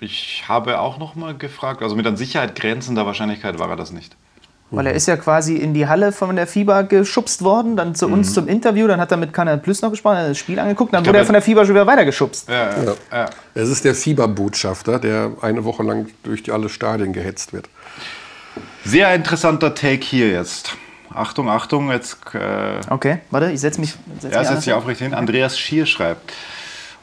[0.00, 1.82] ich habe auch noch mal gefragt.
[1.82, 4.16] Also, mit an Sicherheit grenzender Wahrscheinlichkeit war er das nicht.
[4.70, 8.06] Weil er ist ja quasi in die Halle von der FIBA geschubst worden, dann zu
[8.06, 8.12] Mhm.
[8.14, 10.92] uns zum Interview, dann hat er mit Kanal Plus noch gesprochen, hat das Spiel angeguckt,
[10.92, 12.50] dann glaub, wurde er von der FIBA schon wieder weitergeschubst.
[12.50, 12.94] Ja, ja.
[13.10, 13.30] ja.
[13.54, 17.70] Es ist der Fieberbotschafter, der eine Woche lang durch die alle Stadien gehetzt wird.
[18.84, 20.76] Sehr interessanter Take hier jetzt.
[21.14, 22.18] Achtung, Achtung, jetzt.
[22.34, 23.90] Äh, Okay, warte, ich setze mich.
[24.20, 25.14] Setz er mich setzt sich anders aufrecht hin.
[25.14, 26.32] Andreas Schier schreibt.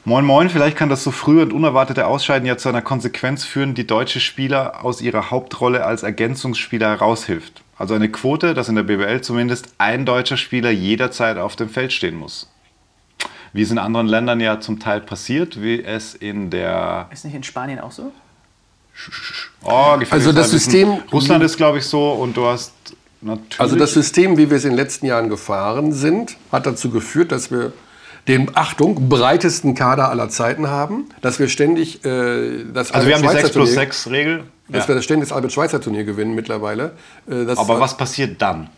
[0.07, 3.73] Moin Moin, vielleicht kann das so frühe und unerwartete Ausscheiden ja zu einer Konsequenz führen,
[3.73, 7.63] die deutsche Spieler aus ihrer Hauptrolle als Ergänzungsspieler heraushilft.
[7.77, 11.91] Also eine Quote, dass in der BWL zumindest ein deutscher Spieler jederzeit auf dem Feld
[11.91, 12.47] stehen muss.
[13.51, 17.33] Wie es in anderen Ländern ja zum Teil passiert, wie es in der Ist nicht
[17.35, 18.11] in Spanien auch so?
[19.63, 20.51] Oh, gefällt Also mir das.
[20.51, 22.73] System- Russland ist, glaube ich, so und du hast
[23.25, 23.59] natürlich.
[23.59, 27.31] Also das System, wie wir es in den letzten Jahren gefahren sind, hat dazu geführt,
[27.31, 27.73] dass wir
[28.27, 33.21] den, Achtung, breitesten Kader aller Zeiten haben, dass wir ständig äh, das also wir haben
[33.21, 34.43] die 6 plus Turnier- 6 Regel.
[34.67, 34.87] dass Ja.
[34.89, 36.93] wir das ständig das Albert-Schweitzer-Turnier gewinnen mittlerweile.
[37.29, 38.69] Äh, das Aber was passiert dann?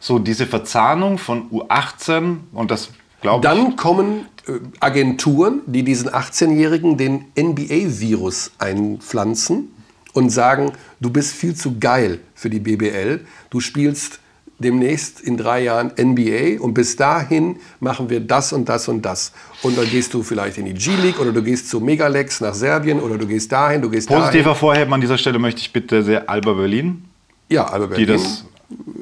[0.00, 2.88] So diese Verzahnung von U18 und das
[3.20, 3.52] glaube ich.
[3.54, 9.71] Dann kommen äh, Agenturen, die diesen 18-Jährigen den NBA-Virus einpflanzen
[10.12, 13.20] und sagen, du bist viel zu geil für die BBL.
[13.50, 14.18] Du spielst
[14.58, 19.32] demnächst in drei Jahren NBA und bis dahin machen wir das und das und das.
[19.62, 23.00] Und dann gehst du vielleicht in die G-League oder du gehst zu Megalex nach Serbien
[23.00, 24.44] oder du gehst dahin, du gehst Positiv dahin.
[24.44, 27.04] hervorheben an dieser Stelle möchte ich bitte sehr Alba Berlin,
[27.48, 28.06] Ja, die Berlin.
[28.08, 28.44] das,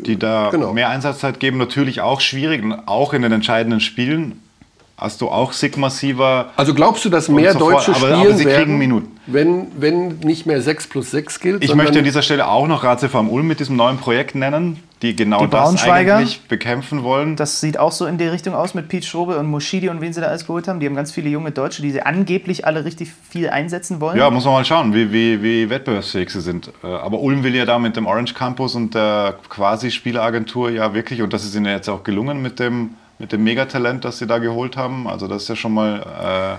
[0.06, 0.72] die da Genau.
[0.72, 1.58] mehr Einsatzzeit geben.
[1.58, 4.40] Natürlich auch schwierig, auch in den entscheidenden Spielen
[5.00, 6.50] hast du auch Sigma-Siever.
[6.56, 9.16] Also glaubst du, dass mehr so fort, Deutsche aber- spielen aber sie kriegen werden, Minuten.
[9.26, 11.64] Wenn, wenn nicht mehr 6 plus 6 gilt?
[11.64, 15.16] Ich möchte an dieser Stelle auch noch Ratio Ulm mit diesem neuen Projekt nennen, die
[15.16, 16.16] genau Die das Braunschweiger.
[16.16, 17.36] eigentlich bekämpfen wollen.
[17.36, 20.12] Das sieht auch so in die Richtung aus mit Pete Schrobe und Moschidi und wen
[20.12, 20.80] sie da alles geholt haben.
[20.80, 24.18] Die haben ganz viele junge Deutsche, die sie angeblich alle richtig viel einsetzen wollen.
[24.18, 26.70] Ja, muss man mal schauen, wie, wie, wie wettbewerbsfähig sie sind.
[26.84, 31.22] Äh, Aber Ulm will ja da mit dem Orange Campus und der Quasi-Spieleragentur ja wirklich,
[31.22, 32.90] und das ist ihnen jetzt auch gelungen mit dem,
[33.20, 35.06] mit dem Megatalent, das sie da geholt haben.
[35.06, 36.00] Also das ist ja schon mal...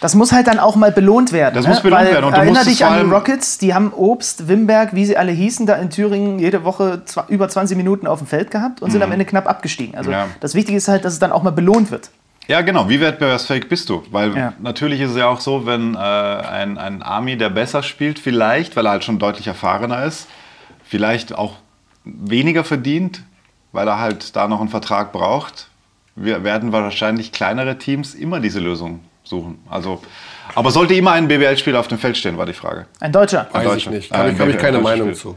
[0.00, 1.54] Das muss halt dann auch mal belohnt werden.
[1.54, 1.70] Das ne?
[1.70, 2.24] muss belohnt Weil, werden.
[2.24, 5.66] Und du erinner dich an die Rockets, die haben Obst, Wimberg, wie sie alle hießen,
[5.66, 9.12] da in Thüringen jede Woche über 20 Minuten auf dem Feld gehabt und sind am
[9.12, 9.94] Ende knapp abgestiegen.
[9.94, 10.14] Also Mhm.
[10.16, 10.26] Ja.
[10.40, 12.10] das Wichtige ist halt, dass es dann auch mal belohnt wird.
[12.48, 12.88] Ja, genau.
[12.88, 14.02] Wie wettbewerbsfähig bist du?
[14.10, 14.54] Weil Ja.
[14.58, 18.74] natürlich ist es ja auch so, wenn äh, ein, ein Army, der besser spielt, vielleicht,
[18.74, 20.26] weil er halt schon deutlich erfahrener ist,
[20.82, 21.56] vielleicht auch
[22.04, 23.22] weniger verdient,
[23.72, 25.68] weil er halt da noch einen Vertrag braucht,
[26.16, 29.58] wir werden wahrscheinlich kleinere Teams immer diese Lösung suchen.
[29.70, 30.00] Also,
[30.54, 32.86] aber sollte immer ein BWL-Spieler auf dem Feld stehen, war die Frage.
[33.00, 33.48] Ein Deutscher.
[33.52, 33.90] Weiß ich Deutscher.
[33.90, 34.12] nicht.
[34.12, 35.36] Ah, Habe ich, hab ich keine Meinung zu.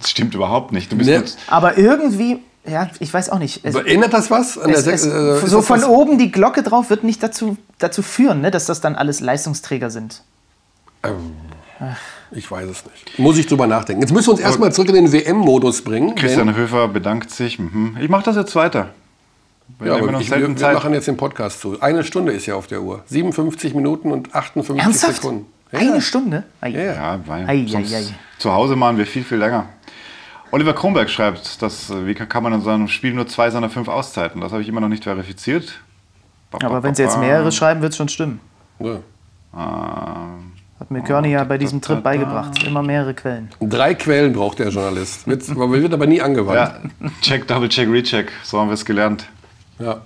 [0.00, 0.90] Das stimmt überhaupt nicht.
[0.90, 1.18] Du bist Ne.
[1.20, 3.60] mit, Aber irgendwie, ja, ich weiß auch nicht.
[3.64, 4.58] Es, Erinnert das was?
[4.58, 7.22] An es, der es, äh, so das von was- oben die Glocke drauf wird nicht
[7.22, 10.22] dazu, dazu führen, ne, dass das dann alles Leistungsträger sind.
[12.30, 13.18] Ich weiß es nicht.
[13.18, 14.02] Muss ich drüber nachdenken.
[14.02, 16.14] Jetzt müssen wir uns erstmal zurück in den WM-Modus bringen.
[16.14, 17.58] Christian Höfer bedankt sich.
[17.58, 17.96] Mhm.
[18.00, 18.90] Ich mache das jetzt weiter.
[19.78, 20.74] Wir Ja, aber ich, wir, wir Zeit.
[20.74, 21.80] machen jetzt den Podcast zu.
[21.80, 23.02] Eine Stunde ist ja auf der Uhr.
[23.06, 25.16] 57 Minuten und 58 Ernsthaft?
[25.16, 25.46] Sekunden.
[25.72, 26.00] Ja, Eine.
[26.00, 26.44] Stunde?
[26.60, 26.68] Ei.
[26.70, 26.82] Ja.
[26.94, 28.04] Ja, weil Ei, sonst ei, ei.
[28.38, 29.66] zu Hause machen wir viel, viel länger.
[30.50, 33.88] Oliver Kronberg schreibt, dass, äh, wie kann man in seinem Spiel nur zwei seiner fünf
[33.88, 34.40] Auszeiten?
[34.42, 35.80] Das habe ich immer noch nicht verifiziert.
[36.50, 38.40] Ba, ba, Aber wenn sie jetzt mehrere schreiben, wird es schon stimmen.
[38.78, 38.98] Ja.
[39.54, 42.62] Ähm, Hat mir Körny ja bei diesem Trip beigebracht.
[42.64, 43.48] Immer mehrere Quellen.
[43.60, 45.26] Drei Quellen braucht der Journalist.
[45.26, 46.72] Wird, wird aber nie angewandt.
[47.00, 48.30] ja, check, double check, recheck.
[48.42, 49.26] So haben wir es gelernt.
[49.78, 50.02] Ja.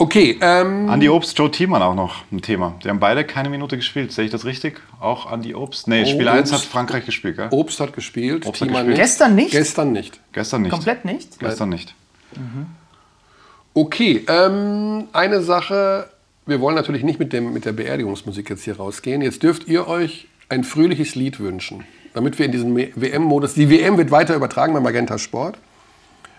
[0.00, 2.74] Okay, ähm, Andi Obst, Joe Thiemann auch noch ein Thema.
[2.84, 4.12] Die haben beide keine Minute gespielt.
[4.12, 4.80] Sehe ich das richtig?
[5.00, 5.88] Auch Andi Obst?
[5.88, 6.60] Nee, Spiel Oh, 1 hat.
[6.60, 7.48] Frankreich gespielt, gell?
[7.50, 9.04] Obst hat gespielt, Obst hat Thiemann gespielt.
[9.04, 9.50] Gestern nicht?
[9.50, 10.20] Gestern nicht.
[10.32, 10.70] Gestern nicht.
[10.70, 11.40] Komplett nicht?
[11.40, 11.94] Gestern nicht.
[13.74, 16.08] Okay, ähm, eine Sache.
[16.46, 19.20] Wir wollen natürlich nicht mit, dem, mit der Beerdigungsmusik jetzt hier rausgehen.
[19.20, 23.54] Jetzt dürft ihr euch ein fröhliches Lied wünschen, damit wir in diesen WM-Modus.
[23.54, 25.58] Die WM wird weiter übertragen bei Magenta Sport.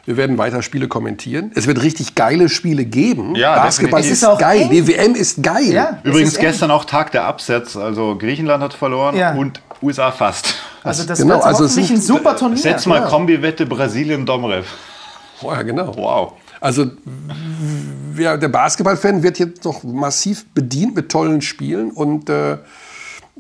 [0.10, 1.52] Wir werden weiter Spiele kommentieren.
[1.54, 3.36] Es wird richtig geile Spiele geben.
[3.36, 4.62] Ja, Basketball ist, ist auch geil.
[4.62, 4.72] eng.
[4.72, 5.72] Die WM ist geil.
[5.72, 6.00] Ja.
[6.04, 6.46] Übrigens ist eng.
[6.46, 7.76] gestern auch Tag der Absetz.
[7.78, 9.36] Also Griechenland hat verloren Ja.
[9.36, 10.56] und USA fast.
[10.84, 12.58] Also das Genau, wird also hoffentlich sind- ein super Turnier.
[12.58, 13.06] Setz mal ja.
[13.08, 14.66] Kombi-Wette Brasilien-Domrev.
[15.44, 15.96] Oh, ja, genau.
[15.96, 16.34] Wow.
[16.60, 16.88] Also
[18.14, 22.58] wer, der Basketballfan wird jetzt noch massiv bedient mit tollen Spielen und äh,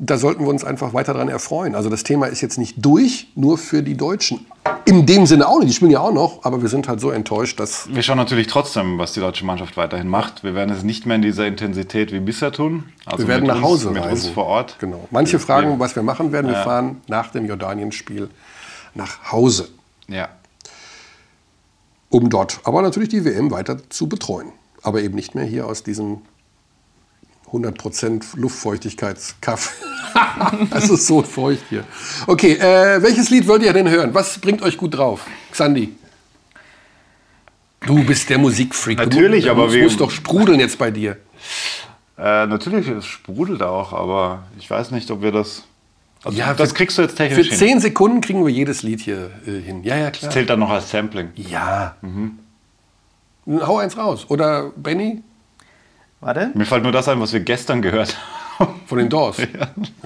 [0.01, 1.75] da sollten wir uns einfach weiter daran erfreuen.
[1.75, 4.45] Also das Thema ist jetzt nicht durch, nur für die Deutschen.
[4.85, 7.11] In dem Sinne auch nicht, die spielen ja auch noch, aber wir sind halt so
[7.11, 10.43] enttäuscht, dass Wir schauen natürlich trotzdem, was die deutsche Mannschaft weiterhin macht.
[10.43, 12.85] Wir werden es nicht mehr in dieser Intensität wie bisher tun.
[13.05, 14.25] Also wir werden mit nach Hause uns, mit reisen.
[14.27, 14.77] uns vor Ort.
[14.79, 15.05] Genau.
[15.11, 16.47] Manche Wir- fragen, wir- was wir machen werden.
[16.47, 18.29] Wir fahren nach dem Jordanien-Spiel
[18.95, 19.67] nach Hause,
[20.07, 20.29] Ja.
[22.09, 24.47] um dort aber natürlich die WM weiter zu betreuen.
[24.81, 26.21] Aber eben nicht mehr hier aus diesem
[27.51, 29.73] 100% Luftfeuchtigkeitskaff.
[30.71, 31.83] es ist so feucht hier.
[32.27, 34.13] Okay, äh, welches Lied wollt ihr denn hören?
[34.13, 35.25] Was bringt euch gut drauf?
[35.51, 35.95] Xandi.
[37.81, 38.97] Du bist der Musikfreak.
[38.97, 41.17] Natürlich, du, aber Es wir- muss doch sprudeln jetzt bei dir.
[42.17, 45.63] Äh, natürlich, es sprudelt auch, aber ich weiß nicht, ob wir das.
[46.23, 47.57] Also Ja, das für- kriegst du jetzt Für technisch hin.
[47.57, 49.83] 10 Sekunden kriegen wir jedes Lied hier äh, hin.
[49.83, 50.27] Ja, ja, klar.
[50.27, 51.29] Das zählt dann noch als Sampling.
[51.35, 51.95] Ja.
[53.47, 54.25] Hau eins raus.
[54.29, 55.23] Oder Benny?
[56.21, 56.51] Warte.
[56.53, 58.17] Mir fällt nur das ein, was wir gestern gehört
[58.59, 58.73] haben.
[58.87, 59.37] Von den Doors.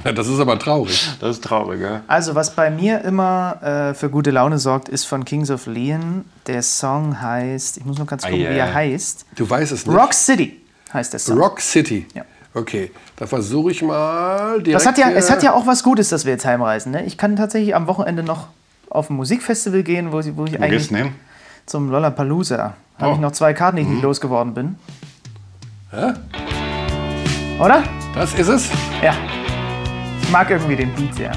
[0.06, 1.10] Ja, das ist aber traurig.
[1.22, 2.02] Das ist traurig, ja.
[2.08, 6.26] Also, was bei mir immer äh, für gute Laune sorgt, ist von Kings of Leon.
[6.46, 9.26] Der Song heißt, ich muss noch ganz gucken, Ah, wie er heißt.
[9.38, 9.98] Du weißt es nicht.
[9.98, 10.62] Rock City
[10.94, 11.38] heißt der Song.
[11.40, 12.06] Rock City.
[12.14, 12.24] Ja.
[12.54, 14.76] Okay, da versuche ich mal direkt.
[14.76, 16.92] Das hat ja, es hat ja auch was Gutes, dass wir jetzt heimreisen.
[16.92, 17.06] Ne?
[17.06, 18.48] Ich kann tatsächlich am Wochenende noch
[18.90, 21.16] auf ein Musikfestival gehen, wo, ich- wo ich Wo eigentlich gehst du hin?
[21.66, 22.74] zum Lollapalooza.
[23.00, 23.14] Habe Oh.
[23.16, 24.76] ich noch zwei Karten, die ich nicht losgeworden bin.
[25.94, 26.14] Hä?
[27.60, 27.84] Oder?
[28.16, 28.70] Das ist es?
[29.02, 29.14] Ja.
[30.22, 31.32] Ich mag irgendwie den Beat sehr.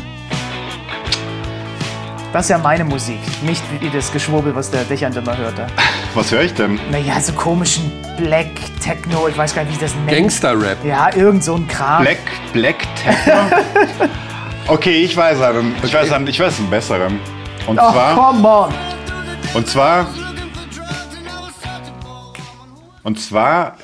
[2.33, 5.59] Das ist ja meine Musik, nicht wie das Geschwurbel, was der Dächern immer hört.
[5.59, 5.67] Da.
[6.15, 6.81] Was höre ich denn?
[6.91, 8.49] Naja, so komischen Black
[8.83, 10.19] Techno, ich weiß gar nicht, wie ich das nenne.
[10.19, 10.83] Gangster-Rap.
[10.83, 12.03] Ja, irgend so ein Kram.
[12.03, 12.17] Black,
[12.55, 13.35] Black Techno?
[14.69, 15.75] okay, ich weiß einen.
[15.83, 17.21] Ich weiß einen, ich weiß einen besseren.
[17.67, 18.75] Und Oh, zwar, come on.
[19.53, 20.07] und zwar,
[23.03, 23.77] und zwar,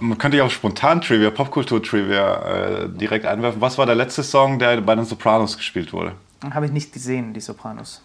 [0.00, 3.60] man könnte ja auch spontan Trivia, Popkultur-Trivia äh, direkt einwerfen.
[3.60, 6.12] Was war der letzte Song, der bei den Sopranos gespielt wurde?
[6.50, 8.02] Habe ich nicht gesehen, die Sopranos.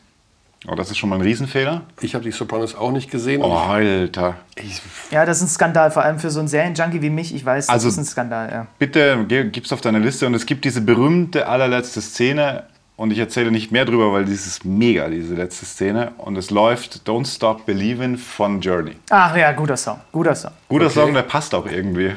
[0.67, 1.81] Oh, das ist schon mal ein Riesenfehler.
[2.01, 3.41] Ich habe die Sopranos auch nicht gesehen.
[3.43, 4.35] Oh, Alter.
[4.55, 4.81] Ich,
[5.11, 7.35] Ja, das ist ein Skandal, vor allem für so einen Serienjunkie wie mich.
[7.35, 8.67] Ich weiß, das Also- ist ein Skandal, ja.
[8.79, 12.63] bitte gib's auf deine Liste und es gibt diese berühmte allerletzte Szene
[12.97, 16.49] und ich erzähle nicht mehr drüber, weil das ist mega, diese letzte Szene und es
[16.49, 18.93] läuft Don't Stop Believin' von Journey.
[19.09, 20.51] Ach ja, guter Song, guter Song.
[20.69, 22.11] Guter Song, der passt auch irgendwie.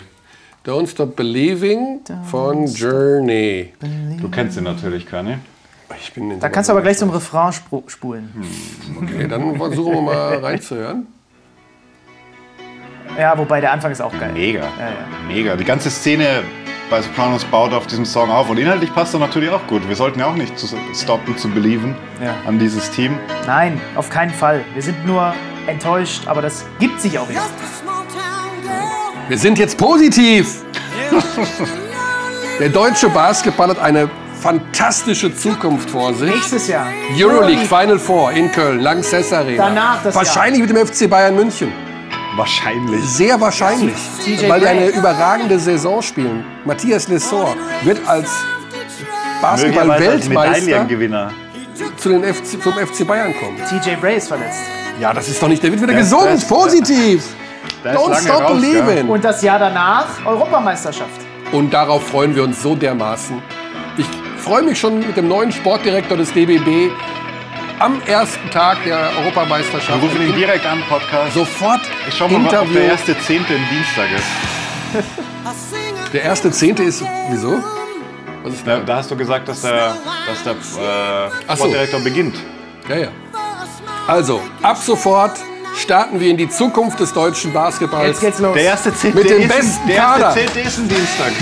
[0.66, 2.00] Don't Stop Believing
[2.30, 3.72] von Journey.
[4.20, 5.38] Du kennst ihn natürlich, Kanye.
[6.00, 8.30] Ich bin in Da kannst du aber gleich zum Refrain spulen.
[9.02, 11.06] Okay, dann versuchen wir mal reinzuhören.
[13.18, 14.32] Ja, wobei der Anfang ist auch geil.
[14.32, 14.94] Mega, Ja, ja.
[15.26, 15.56] mega.
[15.56, 16.42] Die ganze Szene
[16.90, 19.86] bei Sopranos baut auf diesem Song auf und inhaltlich passt er natürlich auch gut.
[19.88, 22.34] Wir sollten ja auch nicht zu stoppen zu believen Ja.
[22.46, 23.18] an dieses Team.
[23.46, 24.64] Nein, auf keinen Fall.
[24.74, 25.34] Wir sind nur
[25.66, 27.42] enttäuscht, aber das gibt sich auch wieder.
[29.28, 30.62] Wir sind jetzt positiv.
[32.58, 34.08] Der deutsche Basketball hat eine
[34.40, 36.30] fantastische Zukunft vor sich.
[36.32, 36.86] Nächstes Jahr.
[37.16, 39.66] Euroleague Final Four in Köln, Lanxess Arena.
[39.68, 41.72] Danach das Wahrscheinlich mit dem FC Bayern München.
[42.38, 43.04] Wahrscheinlich.
[43.04, 43.94] Sehr wahrscheinlich.
[44.24, 46.44] TJ weil die eine überragende Saison spielen.
[46.64, 48.30] Matthias Lessor wird als
[49.42, 50.86] Basketball-Weltmeister
[51.96, 53.56] zu den FC, zum FC Bayern kommen.
[53.68, 54.60] TJ Bray ist verletzt.
[55.00, 55.62] Ja, das ist doch nicht.
[55.62, 57.18] Der wird wieder Der ist- gesund, ist- positiv.
[57.18, 57.34] Ist
[57.84, 59.08] Don't stop raus, believing.
[59.08, 61.20] Und das Jahr danach Europameisterschaft.
[61.52, 63.40] Und darauf freuen wir uns so dermaßen.
[63.96, 64.06] Ich
[64.42, 66.90] freue mich schon mit dem neuen Sportdirektor des DBB
[67.78, 70.00] am ersten Tag der Europameisterschaft.
[70.02, 71.34] Wir rufen ihn direkt an, Podcast.
[71.34, 72.74] Sofort Ich schau mal, ob Interview.
[72.74, 75.04] der erste Zehnte ein Dienstag ist.
[76.12, 77.04] Der erste Zehnte ist.
[77.28, 77.62] Wieso?
[78.42, 79.94] Was ist Da, da hast du gesagt, dass der,
[80.26, 81.64] dass der äh, Ach so.
[81.64, 82.34] Sportdirektor beginnt.
[82.88, 83.08] Ja, ja.
[84.06, 85.32] Also, ab sofort
[85.76, 88.06] starten wir in die Zukunft des deutschen Basketballs.
[88.08, 88.54] Jetzt geht's los.
[88.54, 90.24] Der erste Zehnte Mit dem ist, besten der Kader.
[90.28, 91.32] erste Zehnte ist ein Dienstag.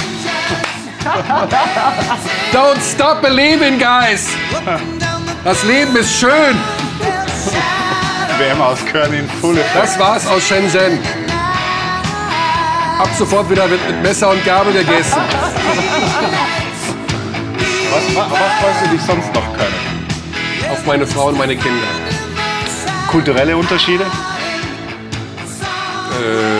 [2.52, 4.30] Don't stop believing, guys!
[5.46, 6.56] Das Leben ist schön!
[8.36, 9.76] WM aus Köln in Full Effect.
[9.76, 10.98] Das war's aus Shenzhen.
[12.98, 15.20] Ab sofort wieder wird mit Messer und Gabel gegessen.
[17.92, 18.28] Was, was
[18.60, 19.72] freust du dich sonst noch, Köln?
[20.72, 21.86] Auf meine Frau und meine Kinder.
[23.06, 24.02] Kulturelle Unterschiede?
[26.20, 26.56] Äh,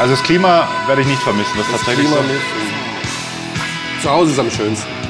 [0.00, 1.52] Also das Klima werde ich nicht vermissen.
[1.56, 2.32] Das das tatsächlich Klima so.
[2.32, 4.02] nicht.
[4.02, 5.01] Zu Hause ist am schönsten.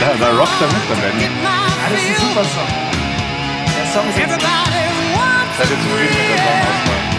[0.00, 1.24] Da, da rockt er mit am Ende.
[1.90, 2.68] Das ist ein super Song.
[3.76, 4.38] Der Song ist jetzt
[5.58, 7.17] Seid ihr zufrieden mit der Songauswahl?